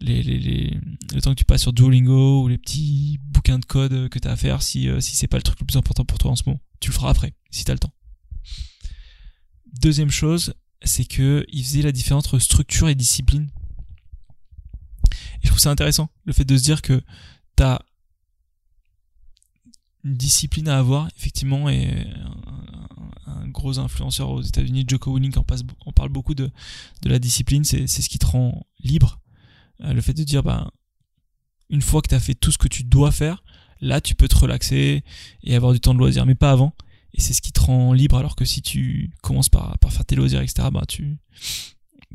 les, 0.00 0.22
les, 0.22 0.38
les, 0.38 0.80
le 1.12 1.20
temps 1.20 1.30
que 1.30 1.38
tu 1.38 1.44
passes 1.44 1.62
sur 1.62 1.72
Duolingo 1.72 2.42
ou 2.42 2.48
les 2.48 2.58
petits 2.58 3.18
bouquins 3.22 3.58
de 3.58 3.64
code 3.64 4.08
que 4.08 4.18
tu 4.18 4.28
as 4.28 4.32
à 4.32 4.36
faire 4.36 4.62
si, 4.62 4.88
si 5.00 5.16
c'est 5.16 5.26
pas 5.26 5.36
le 5.36 5.42
truc 5.42 5.60
le 5.60 5.66
plus 5.66 5.76
important 5.76 6.04
pour 6.04 6.18
toi 6.18 6.30
en 6.30 6.36
ce 6.36 6.44
moment. 6.46 6.60
Tu 6.80 6.90
le 6.90 6.94
feras 6.94 7.10
après, 7.10 7.34
si 7.50 7.64
tu 7.64 7.70
as 7.70 7.74
le 7.74 7.80
temps. 7.80 7.92
Deuxième 9.80 10.10
chose, 10.10 10.54
c'est 10.82 11.04
que 11.04 11.44
il 11.48 11.64
faisait 11.64 11.82
la 11.82 11.92
différence 11.92 12.26
entre 12.26 12.38
structure 12.38 12.88
et 12.88 12.94
discipline. 12.94 13.50
Et 15.42 15.44
je 15.44 15.48
trouve 15.48 15.58
ça 15.58 15.70
intéressant, 15.70 16.10
le 16.24 16.32
fait 16.32 16.44
de 16.44 16.56
se 16.56 16.62
dire 16.62 16.82
que 16.82 17.02
tu 17.56 17.62
as 17.62 17.82
discipline 20.04 20.68
à 20.68 20.78
avoir, 20.78 21.08
effectivement, 21.16 21.68
et 21.68 22.06
un, 23.26 23.48
gros 23.48 23.78
influenceur 23.78 24.30
aux 24.30 24.42
États-Unis, 24.42 24.84
Joko 24.86 25.14
Willing, 25.14 25.36
en, 25.38 25.42
passe, 25.42 25.62
on 25.86 25.92
parle 25.92 26.10
beaucoup 26.10 26.34
de, 26.34 26.50
de 27.02 27.08
la 27.08 27.18
discipline, 27.18 27.64
c'est 27.64 27.86
ce 27.86 28.08
qui 28.08 28.18
te 28.18 28.26
rend 28.26 28.66
libre. 28.80 29.20
Euh, 29.82 29.92
le 29.92 30.00
fait 30.00 30.14
de 30.14 30.24
dire, 30.24 30.42
bah, 30.42 30.70
une 31.70 31.82
fois 31.82 32.02
que 32.02 32.08
tu 32.08 32.14
as 32.14 32.20
fait 32.20 32.34
tout 32.34 32.52
ce 32.52 32.58
que 32.58 32.68
tu 32.68 32.84
dois 32.84 33.10
faire, 33.10 33.42
là, 33.80 34.00
tu 34.00 34.14
peux 34.14 34.28
te 34.28 34.36
relaxer 34.36 35.02
et 35.42 35.56
avoir 35.56 35.72
du 35.72 35.80
temps 35.80 35.94
de 35.94 35.98
loisir, 35.98 36.26
mais 36.26 36.34
pas 36.34 36.50
avant. 36.50 36.74
Et 37.14 37.20
c'est 37.20 37.32
ce 37.32 37.42
qui 37.42 37.52
te 37.52 37.60
rend 37.60 37.92
libre, 37.92 38.16
alors 38.16 38.36
que 38.36 38.44
si 38.44 38.62
tu 38.62 39.10
commences 39.22 39.48
par, 39.48 39.78
par 39.78 39.92
faire 39.92 40.04
tes 40.04 40.14
loisirs, 40.14 40.40
etc., 40.40 40.68
bah, 40.72 40.84
tu, 40.86 41.18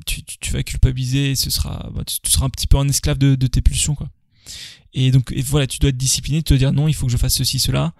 tu, 0.05 0.23
tu, 0.23 0.51
vas 0.51 0.63
culpabiliser 0.63 1.31
et 1.31 1.35
ce 1.35 1.49
sera, 1.49 1.89
bah, 1.93 2.03
tu, 2.05 2.17
seras 2.29 2.45
un 2.45 2.49
petit 2.49 2.67
peu 2.67 2.77
un 2.77 2.87
esclave 2.87 3.17
de, 3.17 3.35
de 3.35 3.47
tes 3.47 3.61
pulsions, 3.61 3.95
quoi. 3.95 4.09
Et 4.93 5.11
donc 5.11 5.33
voilà, 5.45 5.67
tu 5.67 5.79
dois 5.79 5.89
être 5.89 5.97
discipliné, 5.97 6.43
te 6.43 6.53
dire 6.53 6.71
non, 6.71 6.87
il 6.87 6.93
faut 6.93 7.07
que 7.07 7.11
je 7.11 7.17
fasse 7.17 7.35
ceci, 7.35 7.59
cela. 7.59 7.93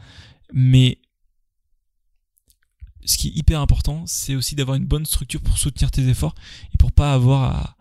Mais 0.54 1.00
ce 3.06 3.18
qui 3.18 3.30
est 3.30 3.32
hyper 3.32 3.60
important, 3.60 4.04
c'est 4.06 4.36
aussi 4.36 4.56
d'avoir 4.56 4.78
une 4.78 4.86
bonne 4.86 5.06
structure 5.06 5.42
pour 5.42 5.58
soutenir 5.58 5.92
tes 5.92 6.08
efforts 6.08 6.36
et 6.74 6.78
pour 6.78 6.92
pas 6.92 7.14
avoir 7.14 7.78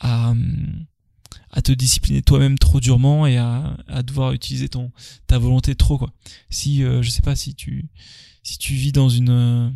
à, 0.00 0.34
te 1.64 1.72
discipliner 1.72 2.22
toi-même 2.22 2.58
trop 2.58 2.80
durement 2.80 3.26
et 3.26 3.38
à, 3.38 3.76
devoir 4.04 4.32
utiliser 4.32 4.68
ton 4.68 4.92
ta 5.26 5.38
volonté 5.38 5.74
trop. 5.74 6.00
Si 6.50 6.82
euh, 6.82 7.02
je 7.02 7.10
sais 7.10 7.22
pas 7.22 7.36
si 7.36 7.54
tu 7.54 7.88
vis 8.42 8.92
dans 8.92 9.08
une 9.08 9.74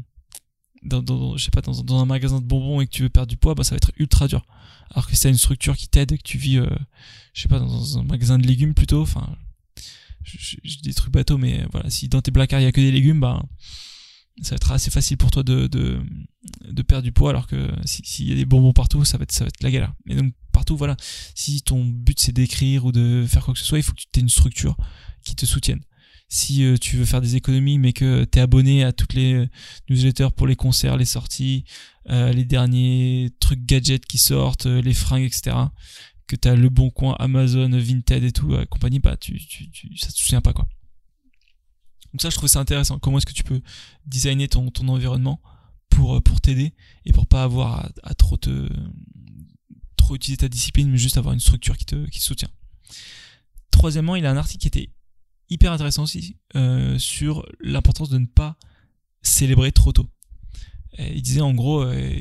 dans, 0.82 1.02
dans 1.02 1.36
je 1.36 1.44
sais 1.44 1.50
pas 1.50 1.60
dans, 1.60 1.82
dans, 1.82 2.00
un 2.00 2.06
magasin 2.06 2.40
de 2.40 2.46
bonbons 2.46 2.80
et 2.80 2.86
que 2.86 2.92
tu 2.92 3.02
veux 3.02 3.08
perdre 3.08 3.28
du 3.28 3.36
poids, 3.36 3.54
bah 3.54 3.64
ça 3.64 3.70
va 3.70 3.76
être 3.76 3.92
ultra 3.96 4.28
dur. 4.28 4.44
Alors 4.90 5.06
que 5.06 5.14
si 5.14 5.22
t'as 5.22 5.28
une 5.28 5.38
structure 5.38 5.76
qui 5.76 5.88
t'aide 5.88 6.12
et 6.12 6.18
que 6.18 6.22
tu 6.22 6.38
vis 6.38 6.58
euh, 6.58 6.68
je 7.32 7.42
sais 7.42 7.48
pas, 7.48 7.58
dans 7.58 7.98
un 7.98 8.02
magasin 8.02 8.38
de 8.38 8.46
légumes 8.46 8.74
plutôt, 8.74 9.02
enfin, 9.02 9.36
dis 10.24 10.80
des 10.82 10.94
trucs 10.94 11.12
bateaux, 11.12 11.38
mais 11.38 11.64
voilà, 11.72 11.90
si 11.90 12.08
dans 12.08 12.20
tes 12.20 12.30
placards 12.30 12.60
il 12.60 12.64
y 12.64 12.66
a 12.66 12.72
que 12.72 12.80
des 12.80 12.90
légumes, 12.90 13.20
bah, 13.20 13.42
ça 14.42 14.50
va 14.50 14.56
être 14.56 14.72
assez 14.72 14.90
facile 14.90 15.16
pour 15.16 15.30
toi 15.30 15.42
de, 15.42 15.66
de, 15.66 16.00
de 16.64 16.82
perdre 16.82 17.04
du 17.04 17.12
poids, 17.12 17.30
alors 17.30 17.46
que 17.46 17.70
s'il 17.84 18.28
y 18.28 18.32
a 18.32 18.34
des 18.34 18.44
bonbons 18.44 18.72
partout, 18.72 19.04
ça 19.04 19.18
va 19.18 19.24
être, 19.24 19.32
ça 19.32 19.44
va 19.44 19.48
être 19.48 19.62
la 19.62 19.70
galère. 19.70 19.92
Mais 20.06 20.14
donc, 20.14 20.32
partout, 20.52 20.76
voilà, 20.76 20.96
si 21.34 21.62
ton 21.62 21.84
but 21.84 22.18
c'est 22.18 22.32
d'écrire 22.32 22.84
ou 22.84 22.92
de 22.92 23.24
faire 23.28 23.44
quoi 23.44 23.54
que 23.54 23.60
ce 23.60 23.66
soit, 23.66 23.78
il 23.78 23.82
faut 23.82 23.92
que 23.92 24.00
tu 24.00 24.18
aies 24.18 24.22
une 24.22 24.28
structure 24.28 24.76
qui 25.24 25.34
te 25.34 25.46
soutienne. 25.46 25.80
Si 26.32 26.64
euh, 26.64 26.76
tu 26.78 26.96
veux 26.96 27.04
faire 27.04 27.20
des 27.20 27.36
économies, 27.36 27.78
mais 27.78 27.92
que 27.92 28.24
tu 28.24 28.38
es 28.38 28.40
abonné 28.40 28.84
à 28.84 28.92
toutes 28.92 29.14
les 29.14 29.48
newsletters 29.88 30.30
pour 30.34 30.46
les 30.46 30.56
concerts, 30.56 30.96
les 30.96 31.04
sorties, 31.04 31.64
euh, 32.08 32.32
les 32.32 32.44
derniers 32.44 33.30
trucs 33.40 33.66
gadgets 33.66 34.06
qui 34.06 34.18
sortent, 34.18 34.66
les 34.66 34.94
fringues, 34.94 35.24
etc 35.24 35.56
que 36.28 36.36
tu 36.36 36.46
as 36.46 36.54
le 36.54 36.68
bon 36.68 36.90
coin 36.90 37.16
Amazon, 37.18 37.68
Vinted 37.70 38.22
et 38.22 38.30
tout, 38.30 38.54
compagnie, 38.70 39.00
bah, 39.00 39.16
tu, 39.16 39.36
tu, 39.44 39.68
tu, 39.72 39.96
ça 39.96 40.12
te 40.12 40.16
souvient 40.16 40.40
pas, 40.40 40.52
quoi. 40.52 40.68
Donc 42.12 42.22
ça, 42.22 42.30
je 42.30 42.36
trouve 42.36 42.48
ça 42.48 42.60
intéressant. 42.60 42.98
Comment 42.98 43.18
est-ce 43.18 43.26
que 43.26 43.32
tu 43.32 43.44
peux 43.44 43.60
designer 44.06 44.48
ton, 44.48 44.70
ton 44.70 44.88
environnement 44.88 45.40
pour, 45.88 46.16
euh, 46.16 46.20
pour 46.20 46.40
t'aider 46.40 46.74
et 47.04 47.12
pour 47.12 47.26
pas 47.26 47.42
avoir 47.42 47.90
à, 48.02 48.14
trop 48.14 48.36
te, 48.36 48.68
trop 49.96 50.16
utiliser 50.16 50.38
ta 50.38 50.48
discipline, 50.48 50.90
mais 50.90 50.98
juste 50.98 51.18
avoir 51.18 51.34
une 51.34 51.40
structure 51.40 51.76
qui 51.76 51.84
te, 51.84 52.06
qui 52.06 52.20
soutient? 52.20 52.50
Troisièmement, 53.70 54.16
il 54.16 54.26
a 54.26 54.30
un 54.30 54.36
article 54.36 54.60
qui 54.62 54.68
était 54.68 54.90
hyper 55.50 55.72
intéressant 55.72 56.04
aussi, 56.04 56.36
euh, 56.56 56.98
sur 56.98 57.44
l'importance 57.60 58.08
de 58.08 58.18
ne 58.18 58.26
pas 58.26 58.56
célébrer 59.22 59.72
trop 59.72 59.92
tôt. 59.92 60.08
il 60.98 61.22
disait 61.22 61.40
en 61.40 61.54
gros, 61.54 61.82
euh, 61.82 62.20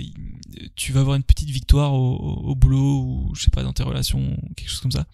tu 0.76 0.92
vas 0.92 1.02
avoir 1.02 1.16
une 1.16 1.24
petite 1.24 1.50
victoire 1.50 1.94
au, 1.94 2.56
boulot 2.56 3.04
ou 3.04 3.36
je 3.36 3.44
sais 3.44 3.52
pas 3.52 3.64
dans 3.64 3.74
tes 3.74 3.84
relations, 3.84 4.38
quelque 4.56 4.70
chose 4.70 4.82
comme 4.82 4.92
ça. 4.92 5.06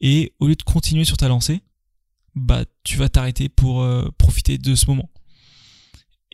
Et 0.00 0.34
au 0.40 0.46
lieu 0.46 0.56
de 0.56 0.62
continuer 0.62 1.04
sur 1.04 1.16
ta 1.16 1.28
lancée, 1.28 1.60
bah 2.34 2.64
tu 2.84 2.96
vas 2.96 3.08
t'arrêter 3.08 3.48
pour 3.48 3.82
euh, 3.82 4.08
profiter 4.18 4.58
de 4.58 4.74
ce 4.74 4.86
moment. 4.86 5.10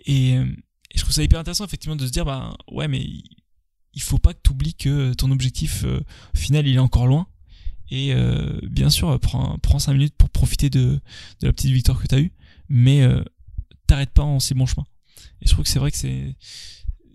Et, 0.07 0.37
je 0.95 1.03
trouve 1.03 1.13
ça 1.13 1.23
hyper 1.23 1.39
intéressant 1.39 1.65
effectivement 1.67 1.97
de 1.97 2.07
se 2.07 2.11
dire 2.11 2.25
bah 2.25 2.57
ouais 2.73 2.89
mais 2.89 3.01
il 3.01 3.23
il 3.93 4.03
faut 4.03 4.19
pas 4.19 4.33
que 4.33 4.41
tu 4.43 4.53
oublies 4.53 4.75
que 4.75 5.13
ton 5.15 5.31
objectif 5.31 5.85
final 6.35 6.67
il 6.67 6.77
est 6.77 6.81
encore 6.81 7.07
loin. 7.07 7.27
Et 7.91 8.15
bien 8.69 8.91
sûr, 8.91 9.19
prends, 9.21 9.57
prends 9.63 9.79
5 9.79 9.95
minutes 9.95 10.15
pour 10.17 10.29
profiter 10.29 10.69
de, 10.69 11.01
de 11.41 11.47
la 11.47 11.53
petite 11.53 11.73
victoire 11.73 12.01
que 12.01 12.07
tu 12.07 12.15
as 12.15 12.21
eue, 12.21 12.33
mais 12.69 13.03
t'arrêtes 13.87 14.13
pas 14.13 14.23
en 14.23 14.39
si 14.39 14.55
bon 14.55 14.67
chemin. 14.67 14.87
Et 15.41 15.47
je 15.47 15.53
trouve 15.53 15.65
que 15.65 15.71
c'est 15.71 15.79
vrai 15.79 15.91
que 15.91 15.97
c'est 15.97 16.37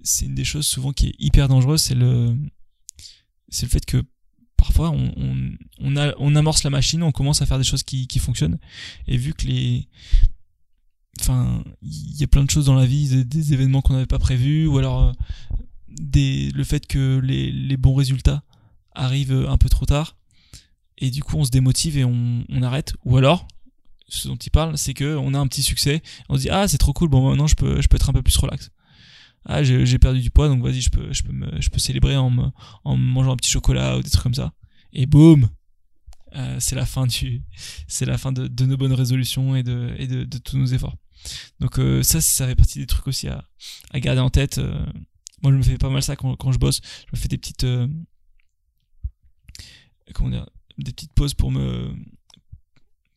c'est 0.04 0.26
une 0.26 0.36
des 0.36 0.44
choses 0.44 0.68
souvent 0.68 0.92
qui 0.92 1.08
est 1.08 1.16
hyper 1.18 1.48
dangereuse, 1.48 1.82
c'est 1.82 1.96
le 1.96 2.36
c'est 3.48 3.66
le 3.66 3.72
fait 3.72 3.86
que 3.86 4.04
parfois 4.58 4.92
on, 4.92 5.14
on, 5.80 5.96
on, 6.18 6.36
amorce 6.36 6.64
la 6.64 6.70
machine, 6.70 7.04
on 7.04 7.12
commence 7.12 7.42
à 7.42 7.46
faire 7.46 7.58
des 7.58 7.64
choses 7.64 7.84
qui, 7.84 8.08
qui 8.08 8.20
fonctionnent, 8.20 8.60
et 9.08 9.18
vu 9.18 9.34
que 9.34 9.46
les 9.46 9.88
enfin 11.22 11.64
il 11.82 12.20
y 12.20 12.24
a 12.24 12.28
plein 12.28 12.44
de 12.44 12.50
choses 12.50 12.66
dans 12.66 12.76
la 12.76 12.86
vie, 12.86 13.24
des, 13.26 13.54
événements 13.54 13.82
qu'on 13.82 13.94
n'avait 13.94 14.06
pas 14.06 14.20
prévus, 14.20 14.68
ou 14.68 14.78
alors 14.78 15.04
euh, 15.04 15.12
des, 15.90 16.52
le 16.52 16.64
fait 16.64 16.86
que 16.86 17.20
les, 17.24 17.52
les 17.52 17.78
bons 17.78 17.96
résultats 17.96 18.44
arrivent 18.96 19.46
un 19.48 19.58
peu 19.58 19.70
trop 19.70 19.86
tard, 19.86 20.18
et 20.98 21.12
du 21.12 21.24
coup 21.24 21.38
on 21.38 21.44
se 21.44 21.52
démotive 21.52 21.98
et 21.98 22.06
on, 22.06 22.46
arrête, 22.62 22.94
ou 23.06 23.18
alors 23.18 23.48
ce 24.08 24.28
dont 24.28 24.36
il 24.36 24.52
parle, 24.52 24.78
c'est 24.78 24.94
que 24.94 25.16
on 25.16 25.34
a 25.34 25.40
un 25.40 25.48
petit 25.48 25.64
succès, 25.64 26.02
on 26.30 26.36
se 26.36 26.42
dit 26.42 26.50
ah 26.50 26.68
c'est 26.68 26.78
trop 26.78 26.94
cool, 26.94 27.10
bon 27.10 27.28
maintenant 27.30 27.48
je 27.48 27.56
peux, 27.56 27.82
je 27.82 27.88
peux 27.88 27.96
être 27.96 28.10
un 28.10 28.14
peu 28.14 28.22
plus 28.22 28.38
relax. 28.38 28.72
Ah 29.46 29.64
j'ai 29.64 30.00
perdu 30.00 30.22
du 30.22 30.30
poids, 30.30 30.48
donc 30.48 30.64
vas-y 30.64 30.82
je 30.82 30.90
peux, 30.90 31.12
je 31.12 31.24
peux 31.24 31.34
je 31.60 31.70
peux 31.70 31.80
célébrer 31.80 32.16
en, 32.16 32.54
en 32.84 32.98
mangeant 32.98 33.34
un 33.34 33.36
petit 33.36 33.52
chocolat 33.52 33.98
ou 33.98 34.02
des 34.02 34.10
trucs 34.10 34.24
comme 34.24 34.34
ça. 34.34 34.54
Et 34.94 35.06
boum, 35.06 35.50
euh, 36.36 36.58
c'est 36.60 36.76
la 36.76 36.86
fin 36.86 37.08
du, 37.08 37.44
c'est 37.88 38.06
la 38.06 38.18
fin 38.18 38.32
de, 38.32 38.66
nos 38.66 38.78
bonnes 38.78 38.94
résolutions 38.94 39.56
et 39.56 39.64
de, 39.64 39.94
et 39.98 40.08
de, 40.08 40.38
tous 40.38 40.58
nos 40.58 40.66
efforts. 40.68 40.96
Donc 41.60 41.80
euh, 41.80 42.04
ça, 42.04 42.22
ça 42.22 42.48
fait 42.48 42.56
partie 42.56 42.80
des 42.80 42.86
trucs 42.86 43.08
aussi 43.08 43.28
à, 43.28 43.48
à 43.92 44.00
garder 44.00 44.22
en 44.22 44.30
tête. 44.30 44.58
Euh, 44.58 44.86
moi 45.42 45.52
je 45.52 45.58
me 45.58 45.64
fais 45.64 45.78
pas 45.78 45.90
mal 45.90 46.02
ça 46.02 46.16
quand, 46.16 46.36
quand 46.36 46.52
je 46.52 46.58
bosse. 46.58 46.82
Je 47.08 47.18
me 47.18 47.22
fais 47.22 47.28
des 47.28 47.38
petites, 47.38 47.66
euh, 47.66 47.88
comment 50.14 50.30
dire, 50.30 50.50
des 50.78 50.92
petites 50.92 51.14
pauses 51.14 51.34
pour 51.34 51.52
me 51.52 51.94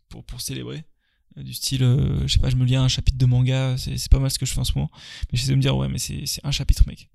pour, 0.09 0.25
pour 0.25 0.41
célébrer. 0.41 0.85
Euh, 1.37 1.43
du 1.43 1.53
style 1.53 1.83
euh, 1.83 2.27
je 2.27 2.35
sais 2.35 2.41
pas 2.41 2.51
je 2.51 2.57
me 2.57 2.65
lis 2.65 2.77
un 2.77 2.89
chapitre 2.89 3.19
de 3.19 3.27
manga 3.27 3.77
c'est 3.77 4.09
pas 4.09 4.19
mal 4.19 4.31
ce 4.31 4.39
que 4.39 4.47
je 4.47 4.53
fais 4.53 4.61
en 4.61 4.65
ce 4.65 4.73
moment. 4.75 4.91
Mais 5.31 5.39
j'essaie 5.39 5.53
de 5.53 5.57
me 5.57 5.63
dire 5.63 5.77
ouais 5.77 5.89
mais 5.89 5.99
c'est 5.99 6.25
un 6.45 6.51
chapitre 6.51 6.85
mec. 6.87 7.09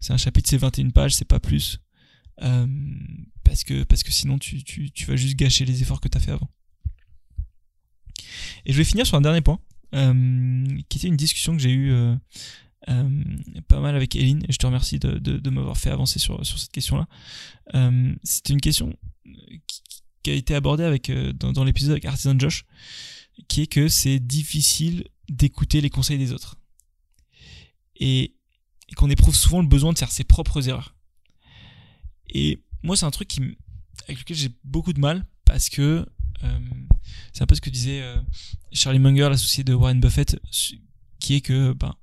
C'est 0.00 0.12
un 0.12 0.16
chapitre 0.16 0.48
c'est 0.48 0.56
21 0.56 0.90
pages 0.90 1.14
c'est 1.14 1.24
pas 1.24 1.40
plus. 1.40 1.78
Euh, 2.42 2.66
parce 3.44 3.64
que 3.64 3.84
parce 3.84 4.02
que 4.02 4.12
sinon 4.12 4.38
tu, 4.38 4.62
tu, 4.64 4.90
tu, 4.90 5.06
vas 5.06 5.16
juste 5.16 5.36
gâcher 5.36 5.64
les 5.64 5.82
efforts 5.82 6.00
que 6.00 6.08
tu 6.08 6.18
as 6.18 6.20
fait 6.20 6.32
avant. 6.32 6.50
Et 8.66 8.72
je 8.72 8.78
vais 8.78 8.84
finir 8.84 9.06
sur 9.06 9.16
un 9.16 9.20
dernier 9.20 9.40
point 9.40 9.60
qui 10.88 10.98
était 10.98 11.06
une 11.06 11.16
discussion 11.16 11.52
que 11.52 11.62
j'ai 11.62 11.70
eue 11.70 11.94
pas 13.68 13.80
mal 13.80 13.96
avec 13.96 14.14
Eline 14.14 14.44
et 14.48 14.52
je 14.52 14.58
te 14.58 14.66
remercie 14.66 14.98
de, 14.98 15.50
m'avoir 15.50 15.76
fait 15.76 15.90
avancer 15.90 16.18
sur, 16.18 16.44
cette 16.44 16.72
question 16.72 16.96
là 16.96 17.08
c'était 18.24 18.52
une 18.52 18.60
question 18.60 18.94
qui, 20.22 20.30
a 20.30 20.34
été 20.34 20.54
abordé 20.54 20.84
avec 20.84 21.10
euh, 21.10 21.32
dans, 21.32 21.64
l'épisode 21.64 21.92
avec 21.92 22.04
Artisan 22.04 22.38
Josh, 22.38 22.64
qui 23.48 23.62
est 23.62 23.66
que 23.66 23.88
c'est 23.88 24.18
difficile 24.18 25.04
d'écouter 25.28 25.80
les 25.80 25.90
conseils 25.90 26.18
des 26.18 26.32
autres. 26.32 26.56
Et, 27.96 28.34
qu'on 28.96 29.10
éprouve 29.10 29.34
souvent 29.34 29.60
le 29.60 29.66
besoin 29.66 29.92
de 29.92 29.98
faire 29.98 30.12
ses 30.12 30.22
propres 30.22 30.68
erreurs. 30.68 30.94
Et 32.28 32.62
moi, 32.84 32.96
c'est 32.96 33.06
un 33.06 33.10
truc 33.10 33.38
avec 34.06 34.20
lequel 34.20 34.36
j'ai 34.36 34.50
beaucoup 34.62 34.92
de 34.92 35.00
mal 35.00 35.26
parce 35.44 35.68
que 35.68 36.06
euh, 36.44 36.58
c'est 37.32 37.42
un 37.42 37.46
peu 37.46 37.56
ce 37.56 37.60
que 37.60 37.70
disait 37.70 38.02
euh, 38.02 38.16
Charlie 38.72 39.00
Munger, 39.00 39.28
l'associé 39.30 39.64
de 39.64 39.74
Warren 39.74 40.00
Buffett, 40.00 40.38
qui 41.18 41.34
est 41.34 41.40
que 41.40 41.72
ben, 41.72 41.96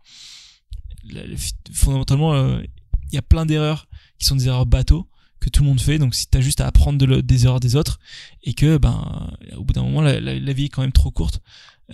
fondamentalement, 1.74 2.60
il 2.60 3.16
y 3.16 3.18
a 3.18 3.22
plein 3.22 3.46
d'erreurs 3.46 3.88
qui 4.20 4.26
sont 4.26 4.36
des 4.36 4.48
erreurs 4.48 4.66
bateaux 4.66 5.08
que 5.42 5.50
tout 5.50 5.64
le 5.64 5.70
monde 5.70 5.82
fait. 5.82 5.98
Donc 5.98 6.16
si 6.16 6.28
t'as 6.28 6.40
juste 6.40 6.62
à 6.62 6.68
apprendre 6.68 7.22
des 7.22 7.46
erreurs 7.46 7.60
des 7.60 7.76
autres 7.76 8.00
et 8.44 8.54
que 8.54 8.78
ben 8.78 9.36
au 9.58 9.66
bout 9.66 9.74
d'un 9.74 9.84
moment 9.84 10.02
la, 10.02 10.54
vie 10.54 10.66
est 10.66 10.70
quand 10.70 10.84
même 10.84 10.94
trop 10.94 11.12
courte 11.12 11.42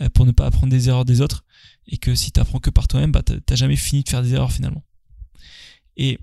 euh, 0.01 0.09
pour 0.09 0.25
ne 0.25 0.31
pas 0.31 0.45
apprendre 0.45 0.69
des 0.69 0.89
erreurs 0.89 1.05
des 1.05 1.21
autres 1.21 1.43
et 1.87 1.97
que 1.97 2.13
si 2.13 2.31
t'apprends 2.31 2.59
que 2.59 2.69
par 2.69 2.87
toi-même, 2.87 3.11
bah 3.11 3.23
t'as 3.23 3.55
jamais 3.55 3.77
fini 3.77 4.03
de 4.03 4.09
faire 4.09 4.21
des 4.21 4.33
erreurs 4.33 4.51
finalement. 4.51 4.83
Et 5.95 6.19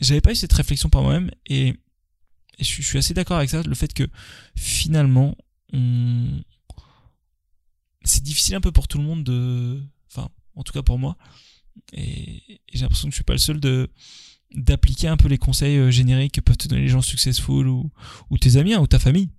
j'avais 0.00 0.20
pas 0.20 0.32
eu 0.32 0.36
cette 0.36 0.52
réflexion 0.52 0.88
par 0.90 1.02
moi-même 1.02 1.30
et, 1.46 1.74
je, 2.58 2.82
suis 2.82 2.98
assez 2.98 3.14
d'accord 3.14 3.38
avec 3.38 3.50
ça, 3.50 3.62
le 3.62 3.74
fait 3.74 3.92
que 3.92 4.06
finalement 4.54 5.34
c'est 8.04 8.22
difficile 8.22 8.54
un 8.56 8.60
peu 8.60 8.70
pour 8.70 8.86
tout 8.86 8.98
le 8.98 9.04
monde 9.04 9.24
de 9.24 9.82
enfin 10.08 10.28
en 10.54 10.62
tout 10.62 10.72
cas 10.74 10.82
pour 10.82 10.98
moi 10.98 11.16
et, 11.92 12.60
j'ai 12.72 12.80
l'impression 12.80 13.08
que 13.08 13.12
je 13.12 13.16
suis 13.16 13.24
pas 13.24 13.34
le 13.34 13.38
seul 13.38 13.60
de 13.60 13.88
d'appliquer 14.54 15.08
un 15.08 15.16
peu 15.16 15.28
les 15.28 15.38
conseils 15.38 15.78
euh, 15.78 15.90
génériques 15.90 16.34
que 16.34 16.40
peuvent 16.42 16.58
te 16.58 16.68
donner 16.68 16.82
les 16.82 16.88
gens 16.88 17.00
successful 17.00 17.66
ou, 17.66 17.90
ou 18.28 18.36
tes 18.36 18.56
amis 18.58 18.74
hein, 18.74 18.80
ou 18.80 18.86
ta 18.86 18.98
famille. 18.98 19.30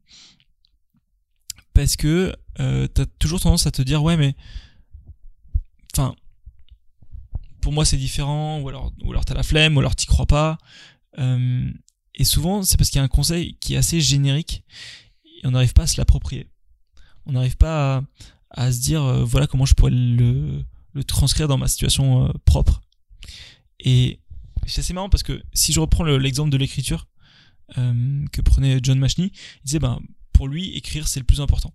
Parce 1.76 1.96
que 1.96 2.36
euh, 2.60 2.88
t'as 2.88 3.06
toujours 3.20 3.40
tendance 3.40 3.66
à 3.66 3.72
te 3.72 3.82
dire 3.82 4.04
ouais 4.04 4.16
mais 4.16 4.36
enfin 5.94 6.16
pour 7.62 7.74
moi 7.74 7.84
c'est 7.84 7.98
différent 7.98 8.60
ou 8.60 8.70
alors 8.70 8.94
ou 9.04 9.12
alors 9.12 9.26
t'as 9.26 9.34
la 9.34 9.42
flemme 9.42 9.76
ou 9.76 9.80
alors 9.80 9.96
t'y 9.96 10.06
crois 10.06 10.28
pas 10.28 10.60
euh, 11.18 11.72
et 12.14 12.24
souvent 12.24 12.62
c'est 12.62 12.78
parce 12.78 12.92
qu'il 12.92 13.00
y 13.00 13.02
a 13.02 13.04
un 13.04 13.08
conseil 13.08 13.58
qui 13.60 13.74
est 13.74 13.78
assez 13.78 14.02
générique 14.02 14.64
et 15.26 15.48
on 15.48 15.52
n'arrive 15.52 15.74
pas 15.74 15.84
à 15.84 15.88
se 15.88 16.00
l'approprier 16.00 16.48
on 17.26 17.32
n'arrive 17.32 17.58
pas 17.58 17.98
à, 17.98 18.04
à, 18.52 18.72
se 18.72 18.80
dire 18.80 19.02
euh, 19.02 19.24
voilà 19.24 19.48
comment 19.48 19.66
je 19.66 19.74
pourrais 19.74 19.92
le, 19.92 20.64
le 20.94 21.04
transcrire 21.04 21.48
dans 21.48 21.58
ma 21.58 21.68
situation 21.68 22.28
euh, 22.28 22.32
propre 22.46 22.82
et 23.80 24.20
c'est 24.66 24.80
assez 24.80 24.94
marrant 24.94 25.10
parce 25.10 25.24
que 25.24 25.42
si 25.54 25.74
je 25.74 25.80
reprends 25.80 26.04
l'exemple 26.04 26.50
de 26.50 26.58
l'écriture 26.58 27.08
euh, 27.78 28.26
que 28.32 28.42
prenait 28.42 28.80
John 28.82 28.98
Mashney, 28.98 29.32
il 29.34 29.66
disait 29.66 29.80
ben 29.80 30.00
pour 30.32 30.48
lui 30.48 30.70
écrire 30.76 31.08
c'est 31.08 31.20
le 31.20 31.26
plus 31.26 31.42
important. 31.42 31.74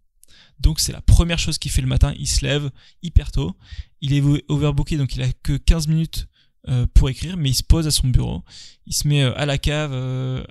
Donc 0.60 0.80
c'est 0.80 0.92
la 0.92 1.02
première 1.02 1.38
chose 1.38 1.58
qu'il 1.58 1.70
fait 1.70 1.82
le 1.82 1.86
matin, 1.86 2.14
il 2.18 2.26
se 2.26 2.44
lève 2.44 2.70
hyper 3.02 3.30
tôt, 3.30 3.56
il 4.00 4.14
est 4.14 4.22
overbooké 4.48 4.96
donc 4.96 5.14
il 5.16 5.22
a 5.22 5.32
que 5.42 5.56
15 5.56 5.88
minutes 5.88 6.28
euh, 6.68 6.86
pour 6.94 7.08
écrire 7.10 7.36
mais 7.36 7.50
il 7.50 7.54
se 7.54 7.62
pose 7.62 7.86
à 7.86 7.90
son 7.90 8.08
bureau, 8.08 8.42
il 8.86 8.94
se 8.94 9.06
met 9.06 9.22
à 9.22 9.44
la 9.44 9.58
cave 9.58 9.92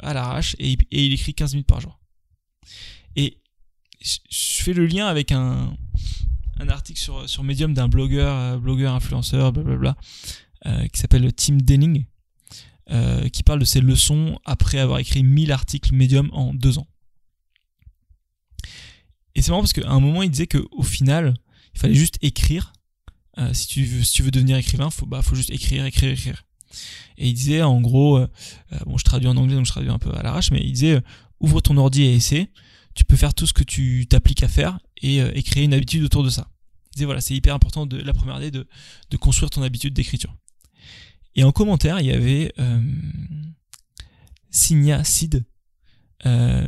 à 0.02 0.14
l'arrache 0.14 0.56
et, 0.60 0.78
il 0.92 1.14
écrit 1.14 1.34
15 1.34 1.54
minutes 1.54 1.68
par 1.68 1.82
jour. 1.82 2.00
Et 3.16 3.42
je 4.00 4.64
fais 4.64 4.74
le 4.74 4.86
lien 4.86 5.08
avec 5.08 5.32
un, 5.32 5.76
un 6.60 6.70
article 6.70 7.00
sur, 7.00 7.30
sur 7.30 7.44
Medium 7.44 7.74
d'un 7.74 7.88
blogueur, 7.88 8.36
euh, 8.36 8.58
blogueur 8.58 8.94
influenceur, 8.94 9.52
blablabla, 9.52 9.96
euh, 10.66 10.88
qui 10.88 11.00
s'appelle 11.00 11.32
Tim 11.34 11.58
Denning, 11.58 12.06
euh, 12.90 13.30
qui 13.30 13.44
parle 13.44 13.60
de 13.60 13.66
ses 13.66 13.82
leçons 13.82 14.40
après 14.46 14.80
avoir 14.80 15.00
écrit 15.00 15.24
1000 15.24 15.52
articles 15.52 15.94
médium 15.94 16.30
en 16.34 16.54
deux 16.54 16.78
ans. 16.78 16.88
Et 19.36 19.42
c'est 19.42 19.52
marrant 19.52 19.62
parce 19.62 19.74
qu'à 19.74 19.90
un 19.90 20.00
moment, 20.00 20.24
il 20.24 20.32
disait 20.32 20.48
qu'au 20.48 20.84
final, 20.84 21.36
il 21.76 21.80
fallait 21.80 21.96
juste 21.96 22.18
écrire. 22.22 22.74
Si, 23.54 23.68
tu 23.68 23.84
veux, 23.84 24.04
si 24.04 24.14
tu 24.14 24.24
veux 24.24 24.32
devenir 24.32 24.58
écrivain, 24.58 24.90
faut, 24.90 25.06
bah, 25.06 25.22
faut 25.22 25.36
juste 25.36 25.52
écrire, 25.52 25.86
écrire, 25.86 26.10
écrire. 26.10 26.44
Et 27.20 27.28
il 27.28 27.36
disait, 27.36 27.62
en 27.62 27.80
gros, 27.82 28.20
bon, 28.88 28.98
je 28.98 29.04
traduis 29.04 29.30
en 29.30 29.38
anglais, 29.38 29.54
donc 29.54 29.68
je 29.68 29.72
traduis 29.72 29.92
un 29.92 30.00
peu 30.00 30.12
à 30.18 30.24
l'arrache, 30.24 30.50
mais 30.50 30.60
il 30.60 30.72
disait, 30.72 31.04
ouvre 31.40 31.62
ton 31.62 31.78
ordi 31.78 32.02
et 32.02 32.16
essaie. 32.16 32.50
Tu 32.96 33.06
peux 33.06 33.16
faire 33.16 33.36
tout 33.36 33.46
ce 33.46 33.54
que 33.54 33.62
tu 33.62 34.08
t'appliques 34.10 34.42
à 34.42 34.48
faire 34.48 34.80
et, 35.02 35.18
et, 35.18 35.44
créer 35.44 35.64
une 35.64 35.74
habitude 35.74 36.04
autour 36.04 36.24
de 36.24 36.30
ça. 36.30 36.50
Disait, 36.94 37.06
voilà, 37.06 37.22
c'est 37.22 37.36
hyper 37.36 37.54
important 37.54 37.86
de 37.86 37.98
la 37.98 38.14
première 38.14 38.36
année 38.36 38.52
de, 38.52 38.68
de 39.10 39.18
construire 39.18 39.50
ton 39.50 39.62
habitude 39.62 39.94
d'écriture. 39.94 40.36
Et 41.36 41.44
en 41.44 41.52
commentaire, 41.52 42.00
il 42.00 42.08
y 42.08 42.12
avait 42.12 42.52
euh, 42.60 42.82
Signa 44.50 45.04
Sid 45.04 45.46
euh, 46.26 46.68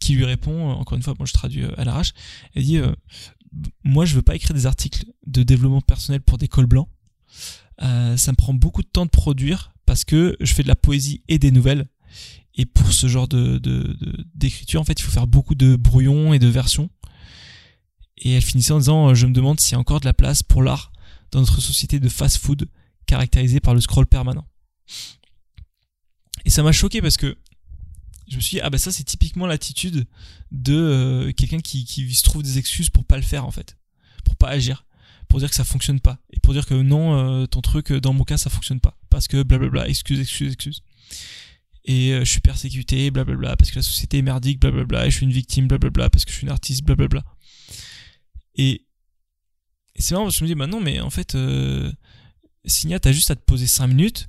qui 0.00 0.14
lui 0.14 0.24
répond, 0.24 0.70
encore 0.70 0.96
une 0.96 1.02
fois, 1.02 1.14
moi 1.16 1.26
je 1.26 1.32
traduis 1.32 1.62
euh, 1.62 1.78
à 1.78 1.84
l'arrache, 1.84 2.12
elle 2.54 2.64
dit 2.64 2.78
euh, 2.78 2.92
Moi 3.84 4.04
je 4.06 4.16
veux 4.16 4.22
pas 4.22 4.34
écrire 4.34 4.54
des 4.54 4.66
articles 4.66 5.04
de 5.26 5.44
développement 5.44 5.82
personnel 5.82 6.22
pour 6.22 6.38
des 6.38 6.48
cols 6.48 6.66
blancs. 6.66 6.88
Euh, 7.82 8.16
ça 8.16 8.32
me 8.32 8.36
prend 8.36 8.52
beaucoup 8.52 8.82
de 8.82 8.88
temps 8.88 9.04
de 9.04 9.10
produire 9.10 9.72
parce 9.86 10.04
que 10.04 10.36
je 10.40 10.52
fais 10.52 10.62
de 10.62 10.68
la 10.68 10.76
poésie 10.76 11.22
et 11.28 11.38
des 11.38 11.50
nouvelles. 11.50 11.86
Et 12.54 12.66
pour 12.66 12.92
ce 12.92 13.06
genre 13.06 13.28
de, 13.28 13.58
de, 13.58 13.96
d'écriture, 14.34 14.80
en 14.80 14.84
fait, 14.84 14.98
il 14.98 15.02
faut 15.02 15.12
faire 15.12 15.28
beaucoup 15.28 15.54
de 15.54 15.76
brouillons 15.76 16.34
et 16.34 16.38
de 16.38 16.48
versions. 16.48 16.90
Et 18.20 18.32
elle 18.32 18.42
finissait 18.42 18.72
en 18.72 18.78
disant 18.78 19.14
Je 19.14 19.26
me 19.26 19.32
demande 19.32 19.60
s'il 19.60 19.72
y 19.72 19.76
a 19.76 19.78
encore 19.78 20.00
de 20.00 20.06
la 20.06 20.14
place 20.14 20.42
pour 20.42 20.62
l'art 20.62 20.92
dans 21.30 21.40
notre 21.40 21.60
société 21.60 22.00
de 22.00 22.08
fast-food 22.08 22.68
caractérisé 23.06 23.60
par 23.60 23.74
le 23.74 23.80
scroll 23.80 24.06
permanent. 24.06 24.46
Et 26.44 26.50
ça 26.50 26.62
m'a 26.62 26.72
choqué 26.72 27.02
parce 27.02 27.16
que 27.16 27.36
je 28.28 28.36
me 28.36 28.40
suis 28.40 28.56
dit, 28.56 28.60
ah 28.60 28.70
bah 28.70 28.78
ça 28.78 28.92
c'est 28.92 29.04
typiquement 29.04 29.46
l'attitude 29.46 30.06
de 30.52 30.74
euh, 30.74 31.32
quelqu'un 31.32 31.58
qui, 31.58 31.84
se 32.14 32.22
trouve 32.22 32.42
des 32.42 32.58
excuses 32.58 32.88
pour 32.88 33.04
pas 33.04 33.16
le 33.16 33.22
faire 33.22 33.44
en 33.44 33.50
fait, 33.50 33.76
pour 34.24 34.36
pas 34.36 34.48
agir, 34.48 34.86
pour 35.28 35.40
dire 35.40 35.48
que 35.48 35.56
ça 35.56 35.64
fonctionne 35.64 36.00
pas, 36.00 36.18
et 36.32 36.38
pour 36.38 36.52
dire 36.52 36.66
que 36.66 36.74
non, 36.74 37.42
euh, 37.42 37.46
ton 37.46 37.60
truc 37.60 37.92
dans 37.92 38.12
mon 38.12 38.24
cas 38.24 38.38
ça 38.38 38.48
fonctionne 38.48 38.80
pas, 38.80 38.96
parce 39.10 39.26
que 39.26 39.42
blablabla, 39.42 39.88
excuse, 39.88 40.20
excuse, 40.20 40.52
excuse. 40.52 40.82
Et 41.84 42.12
euh, 42.12 42.24
je 42.24 42.30
suis 42.30 42.40
persécuté, 42.40 43.10
blablabla, 43.10 43.56
parce 43.56 43.70
que 43.70 43.76
la 43.76 43.82
société 43.82 44.18
est 44.18 44.22
merdique, 44.22 44.60
blablabla, 44.60 45.06
et 45.06 45.10
je 45.10 45.16
suis 45.16 45.26
une 45.26 45.32
victime, 45.32 45.66
blablabla, 45.66 46.08
parce 46.10 46.24
que 46.24 46.30
je 46.30 46.36
suis 46.36 46.44
une 46.44 46.52
artiste, 46.52 46.84
blablabla. 46.84 47.24
Et, 48.56 48.84
c'est 49.98 50.12
marrant 50.12 50.24
parce 50.24 50.36
que 50.36 50.40
je 50.40 50.44
me 50.44 50.48
dis, 50.48 50.54
bah 50.54 50.66
non, 50.66 50.80
mais 50.80 51.00
en 51.00 51.10
fait, 51.10 51.36
Signa, 52.64 52.98
t'as 53.00 53.12
juste 53.12 53.30
à 53.30 53.36
te 53.36 53.42
poser 53.42 53.66
5 53.66 53.86
minutes, 53.88 54.28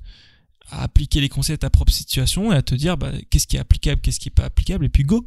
à 0.70 0.82
appliquer 0.82 1.20
les 1.20 1.28
conseils 1.28 1.54
à 1.54 1.58
ta 1.58 1.70
propre 1.70 1.92
situation 1.92 2.52
et 2.52 2.56
à 2.56 2.62
te 2.62 2.74
dire 2.74 2.96
bah, 2.96 3.12
qu'est-ce 3.30 3.46
qui 3.46 3.56
est 3.56 3.60
applicable, 3.60 4.00
qu'est-ce 4.00 4.20
qui 4.20 4.28
est 4.28 4.34
pas 4.34 4.44
applicable, 4.44 4.84
et 4.84 4.88
puis 4.88 5.04
go. 5.04 5.26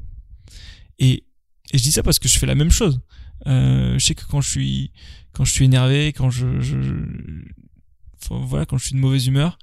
Et, 1.00 1.26
et 1.72 1.78
je 1.78 1.84
dis 1.84 1.92
ça 1.92 2.04
parce 2.04 2.20
que 2.20 2.28
je 2.28 2.38
fais 2.38 2.46
la 2.46 2.56
même 2.56 2.72
chose. 2.72 3.00
Euh, 3.48 3.98
je 4.00 4.06
sais 4.06 4.16
que 4.16 4.26
quand 4.26 4.42
je 4.42 4.50
suis 4.50 4.92
quand 5.34 5.46
je 5.46 5.52
suis 5.52 5.66
énervé, 5.66 6.14
quand 6.14 6.30
je, 6.30 6.62
je, 6.62 6.78
voilà, 8.30 8.66
quand 8.66 8.78
je 8.78 8.86
suis 8.86 8.96
de 8.96 9.00
mauvaise 9.00 9.28
humeur, 9.28 9.60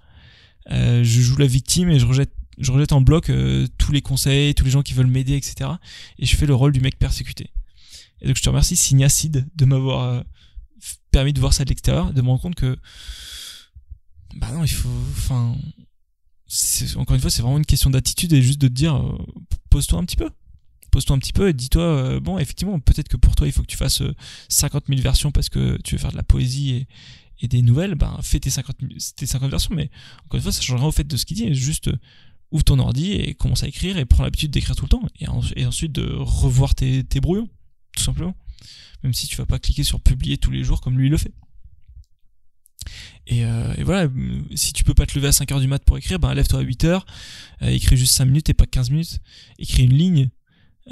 euh, 0.71 1.03
je 1.03 1.21
joue 1.21 1.37
la 1.37 1.47
victime 1.47 1.91
et 1.91 1.99
je 1.99 2.07
rejette 2.07 2.33
je 2.59 2.71
rejette 2.71 2.93
en 2.93 3.01
bloc 3.01 3.31
euh, 3.31 3.67
tous 3.79 3.93
les 3.93 4.03
conseils, 4.03 4.55
tous 4.55 4.65
les 4.65 4.71
gens 4.71 4.83
qui 4.83 4.93
veulent 4.93 5.07
m'aider, 5.07 5.35
etc. 5.35 5.71
Et 6.19 6.27
je 6.27 6.37
fais 6.37 6.47
le 6.47 6.55
rôle 6.55 6.73
du 6.73 6.81
mec 6.81 6.99
persécuté. 6.99 7.51
Et 8.23 8.29
donc 8.29 8.37
je 8.37 8.43
te 8.43 8.49
remercie 8.49 8.77
Signacide 8.77 9.47
de 9.55 9.65
m'avoir 9.65 10.05
euh, 10.05 10.21
permis 11.11 11.33
de 11.33 11.41
voir 11.41 11.53
ça 11.53 11.65
de 11.65 11.69
l'extérieur, 11.69 12.13
de 12.13 12.23
me 12.23 12.29
rendre 12.29 12.41
compte 12.41 12.55
que 12.55 12.79
bah 14.37 14.51
non, 14.53 14.65
il 14.65 14.71
faut, 14.71 14.89
enfin, 15.11 15.55
encore 16.97 17.15
une 17.15 17.21
fois, 17.21 17.31
c'est 17.31 17.43
vraiment 17.43 17.59
une 17.59 17.67
question 17.67 17.91
d'attitude 17.91 18.33
et 18.33 18.41
juste 18.41 18.61
de 18.61 18.69
te 18.69 18.73
dire, 18.73 18.97
euh, 18.97 19.19
pose-toi 19.69 19.99
un 19.99 20.05
petit 20.05 20.17
peu. 20.17 20.31
Pose-toi 20.91 21.17
un 21.17 21.19
petit 21.19 21.35
peu 21.35 21.49
et 21.49 21.53
dis-toi, 21.53 22.19
bon, 22.21 22.39
effectivement, 22.39 22.81
peut-être 22.81 23.09
que 23.09 23.19
pour 23.19 23.35
toi, 23.35 23.47
il 23.47 23.53
faut 23.53 23.61
que 23.63 23.67
tu 23.67 23.77
fasses 23.77 24.03
50 24.49 24.85
000 24.89 25.01
versions 25.01 25.33
parce 25.33 25.49
que 25.51 25.79
tu 25.83 25.95
veux 25.95 25.99
faire 25.99 26.13
de 26.13 26.17
la 26.17 26.23
poésie 26.23 26.87
et, 27.41 27.49
des 27.49 27.61
nouvelles, 27.61 27.95
ben, 27.95 28.19
fais 28.23 28.39
tes 28.39 28.51
50, 28.51 28.77
tes 29.17 29.27
50 29.27 29.51
versions, 29.51 29.75
mais 29.75 29.91
encore 30.25 30.37
une 30.37 30.43
fois, 30.43 30.53
ça 30.53 30.63
change 30.63 30.79
rien 30.79 30.89
au 30.89 30.93
fait 30.93 31.07
de 31.07 31.17
ce 31.17 31.27
qu'il 31.27 31.37
dit, 31.37 31.53
juste 31.55 31.91
ouvre 32.53 32.65
ton 32.65 32.79
ordi 32.79 33.13
et 33.13 33.35
commence 33.35 33.65
à 33.65 33.69
écrire 33.69 33.97
et 33.99 34.05
prends 34.05 34.23
l'habitude 34.23 34.51
d'écrire 34.51 34.77
tout 34.77 34.85
le 34.85 34.91
temps. 34.91 35.03
Et, 35.19 35.67
ensuite 35.67 35.93
de 35.93 36.15
revoir 36.15 36.75
tes, 36.75 37.03
brouillons, 37.21 37.49
tout 37.97 38.03
simplement. 38.03 38.35
Même 39.03 39.13
si 39.13 39.27
tu 39.27 39.37
vas 39.37 39.47
pas 39.47 39.59
cliquer 39.59 39.85
sur 39.85 40.01
publier 40.01 40.39
tous 40.39 40.51
les 40.51 40.65
jours 40.65 40.81
comme 40.81 40.99
lui 40.99 41.09
le 41.09 41.17
fait. 41.17 41.33
Et, 43.27 43.45
euh, 43.45 43.75
voilà, 43.81 44.09
si 44.55 44.73
tu 44.73 44.85
peux 44.85 44.95
pas 44.95 45.07
te 45.07 45.15
lever 45.15 45.29
à 45.29 45.31
5h 45.31 45.61
du 45.61 45.69
mat 45.69 45.85
pour 45.85 45.97
écrire, 45.97 46.19
ben 46.19 46.35
lève-toi 46.35 46.61
à 46.61 46.63
8h, 46.63 47.03
euh, 47.63 47.69
écris 47.69 47.97
juste 47.97 48.15
5 48.15 48.25
minutes 48.25 48.49
et 48.51 48.55
pas 48.55 48.67
15 48.67 48.91
minutes, 48.91 49.21
écris 49.59 49.85
une 49.85 49.95
ligne. 49.95 50.31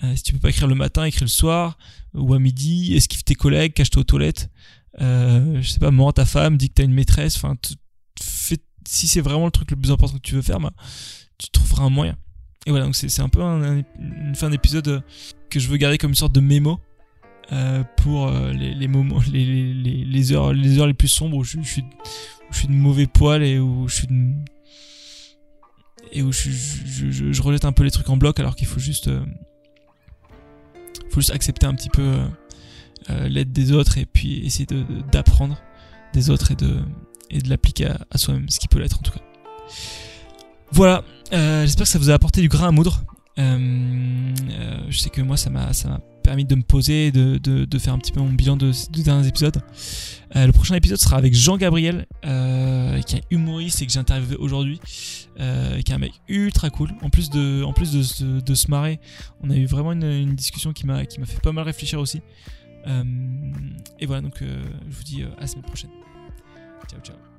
Euh, 0.04 0.14
si 0.14 0.22
tu 0.22 0.32
peux 0.32 0.38
pas 0.38 0.50
écrire 0.50 0.68
le 0.68 0.76
matin, 0.76 1.04
écris 1.04 1.22
le 1.22 1.28
soir 1.28 1.76
ou 2.14 2.32
à 2.34 2.38
midi, 2.38 2.94
esquive 2.94 3.24
tes 3.24 3.34
collègues, 3.34 3.74
cache-toi 3.74 4.02
aux 4.02 4.04
toilettes. 4.04 4.50
je 4.98 5.62
sais 5.62 5.80
pas, 5.80 5.90
mens 5.90 6.12
ta 6.12 6.24
femme, 6.24 6.56
dis 6.56 6.68
que 6.68 6.74
t'as 6.74 6.84
une 6.84 6.94
maîtresse, 6.94 7.36
enfin, 7.36 7.56
si 8.86 9.08
c'est 9.08 9.20
vraiment 9.20 9.46
le 9.46 9.50
truc 9.50 9.70
le 9.70 9.76
plus 9.76 9.90
important 9.90 10.16
que 10.16 10.22
tu 10.22 10.34
veux 10.34 10.42
faire, 10.42 10.60
ben, 10.60 10.72
tu 11.38 11.48
trouveras 11.50 11.84
un 11.84 11.90
moyen. 11.90 12.16
Et 12.66 12.70
voilà, 12.70 12.84
donc 12.84 12.94
c'est 12.94 13.20
un 13.20 13.28
peu 13.28 13.40
une 13.40 14.34
fin 14.34 14.50
d'épisode 14.50 14.88
euh, 14.88 15.00
que 15.48 15.58
je 15.58 15.68
veux 15.68 15.76
garder 15.76 15.96
comme 15.96 16.10
une 16.10 16.16
sorte 16.16 16.34
de 16.34 16.40
mémo 16.40 16.78
euh, 17.52 17.82
pour 17.96 18.28
euh, 18.28 18.52
les, 18.52 18.88
moments, 18.88 19.20
les, 19.32 19.74
les, 19.74 20.32
heures, 20.32 20.52
les 20.52 20.78
heures 20.78 20.86
les 20.86 20.94
plus 20.94 21.08
sombres 21.08 21.36
où 21.36 21.44
je, 21.44 21.60
suis, 21.62 21.84
je 22.50 22.56
suis 22.56 22.68
de 22.68 22.72
mauvais 22.72 23.06
poil 23.06 23.42
et 23.42 23.58
où 23.58 23.88
je 23.88 23.96
suis 23.96 24.08
et 26.12 26.22
où 26.22 26.32
je, 26.32 26.50
je, 26.50 27.66
un 27.66 27.72
peu 27.72 27.84
les 27.84 27.90
trucs 27.90 28.08
en 28.08 28.16
bloc 28.16 28.40
alors 28.40 28.56
qu'il 28.56 28.66
faut 28.66 28.80
juste, 28.80 29.10
faut 31.10 31.20
juste 31.20 31.30
accepter 31.30 31.66
un 31.66 31.74
petit 31.74 31.90
peu 31.90 32.18
l'aide 33.08 33.52
des 33.52 33.72
autres 33.72 33.98
et 33.98 34.06
puis 34.06 34.44
essayer 34.44 34.66
d'apprendre 35.12 35.60
des 36.12 36.30
autres 36.30 36.50
et 36.52 36.56
de, 36.56 36.78
et 37.30 37.38
de 37.38 37.48
l'appliquer 37.48 37.92
à, 38.10 38.18
soi-même, 38.18 38.48
ce 38.48 38.58
qui 38.58 38.68
peut 38.68 38.78
l'être 38.78 38.98
en 38.98 39.02
tout 39.02 39.12
cas. 39.12 39.20
Voilà, 40.72 41.02
euh, 41.32 41.62
j'espère 41.62 41.84
que 41.84 41.90
ça 41.90 41.98
vous 41.98 42.10
a 42.10 42.14
apporté 42.14 42.40
du 42.40 42.48
grain 42.48 42.68
à 42.68 42.70
moudre. 42.70 43.02
Euh, 43.38 43.42
euh, 43.42 43.99
je 44.90 44.98
sais 44.98 45.10
que 45.10 45.22
moi, 45.22 45.36
ça 45.36 45.50
m'a, 45.50 45.70
permis 46.22 46.44
de 46.44 46.54
me 46.54 46.62
poser, 46.62 47.10
de, 47.10 47.38
de, 47.38 47.78
faire 47.78 47.94
un 47.94 47.98
petit 47.98 48.12
peu 48.12 48.20
mon 48.20 48.32
bilan 48.32 48.56
de 48.56 48.72
ces 48.72 48.90
deux 48.90 49.02
derniers 49.02 49.26
épisodes. 49.26 49.60
le 50.34 50.50
prochain 50.52 50.74
épisode 50.74 50.98
sera 50.98 51.16
avec 51.16 51.34
Jean-Gabriel, 51.34 52.06
qui 52.22 52.28
est 52.28 53.18
un 53.18 53.20
humoriste 53.30 53.82
et 53.82 53.86
que 53.86 53.92
j'ai 53.92 53.98
interviewé 53.98 54.36
aujourd'hui, 54.36 54.80
qui 55.36 55.42
est 55.42 55.92
un 55.92 55.98
mec 55.98 56.12
ultra 56.28 56.70
cool. 56.70 56.90
En 57.02 57.10
plus 57.10 57.30
de, 57.30 57.64
se 58.54 58.70
marrer, 58.70 59.00
on 59.42 59.50
a 59.50 59.56
eu 59.56 59.66
vraiment 59.66 59.92
une, 59.92 60.04
une 60.04 60.34
discussion 60.34 60.72
qui 60.72 60.86
m'a 60.86 61.04
fait 61.04 61.40
pas 61.42 61.52
mal 61.52 61.64
réfléchir 61.64 61.98
aussi. 61.98 62.20
et 62.86 64.06
voilà, 64.06 64.20
donc 64.20 64.34
je 64.40 64.94
vous 64.96 65.04
dis 65.04 65.22
à 65.22 65.40
la 65.40 65.46
semaine 65.46 65.64
prochaine. 65.64 65.90
Ciao, 66.88 67.00
ciao. 67.00 67.29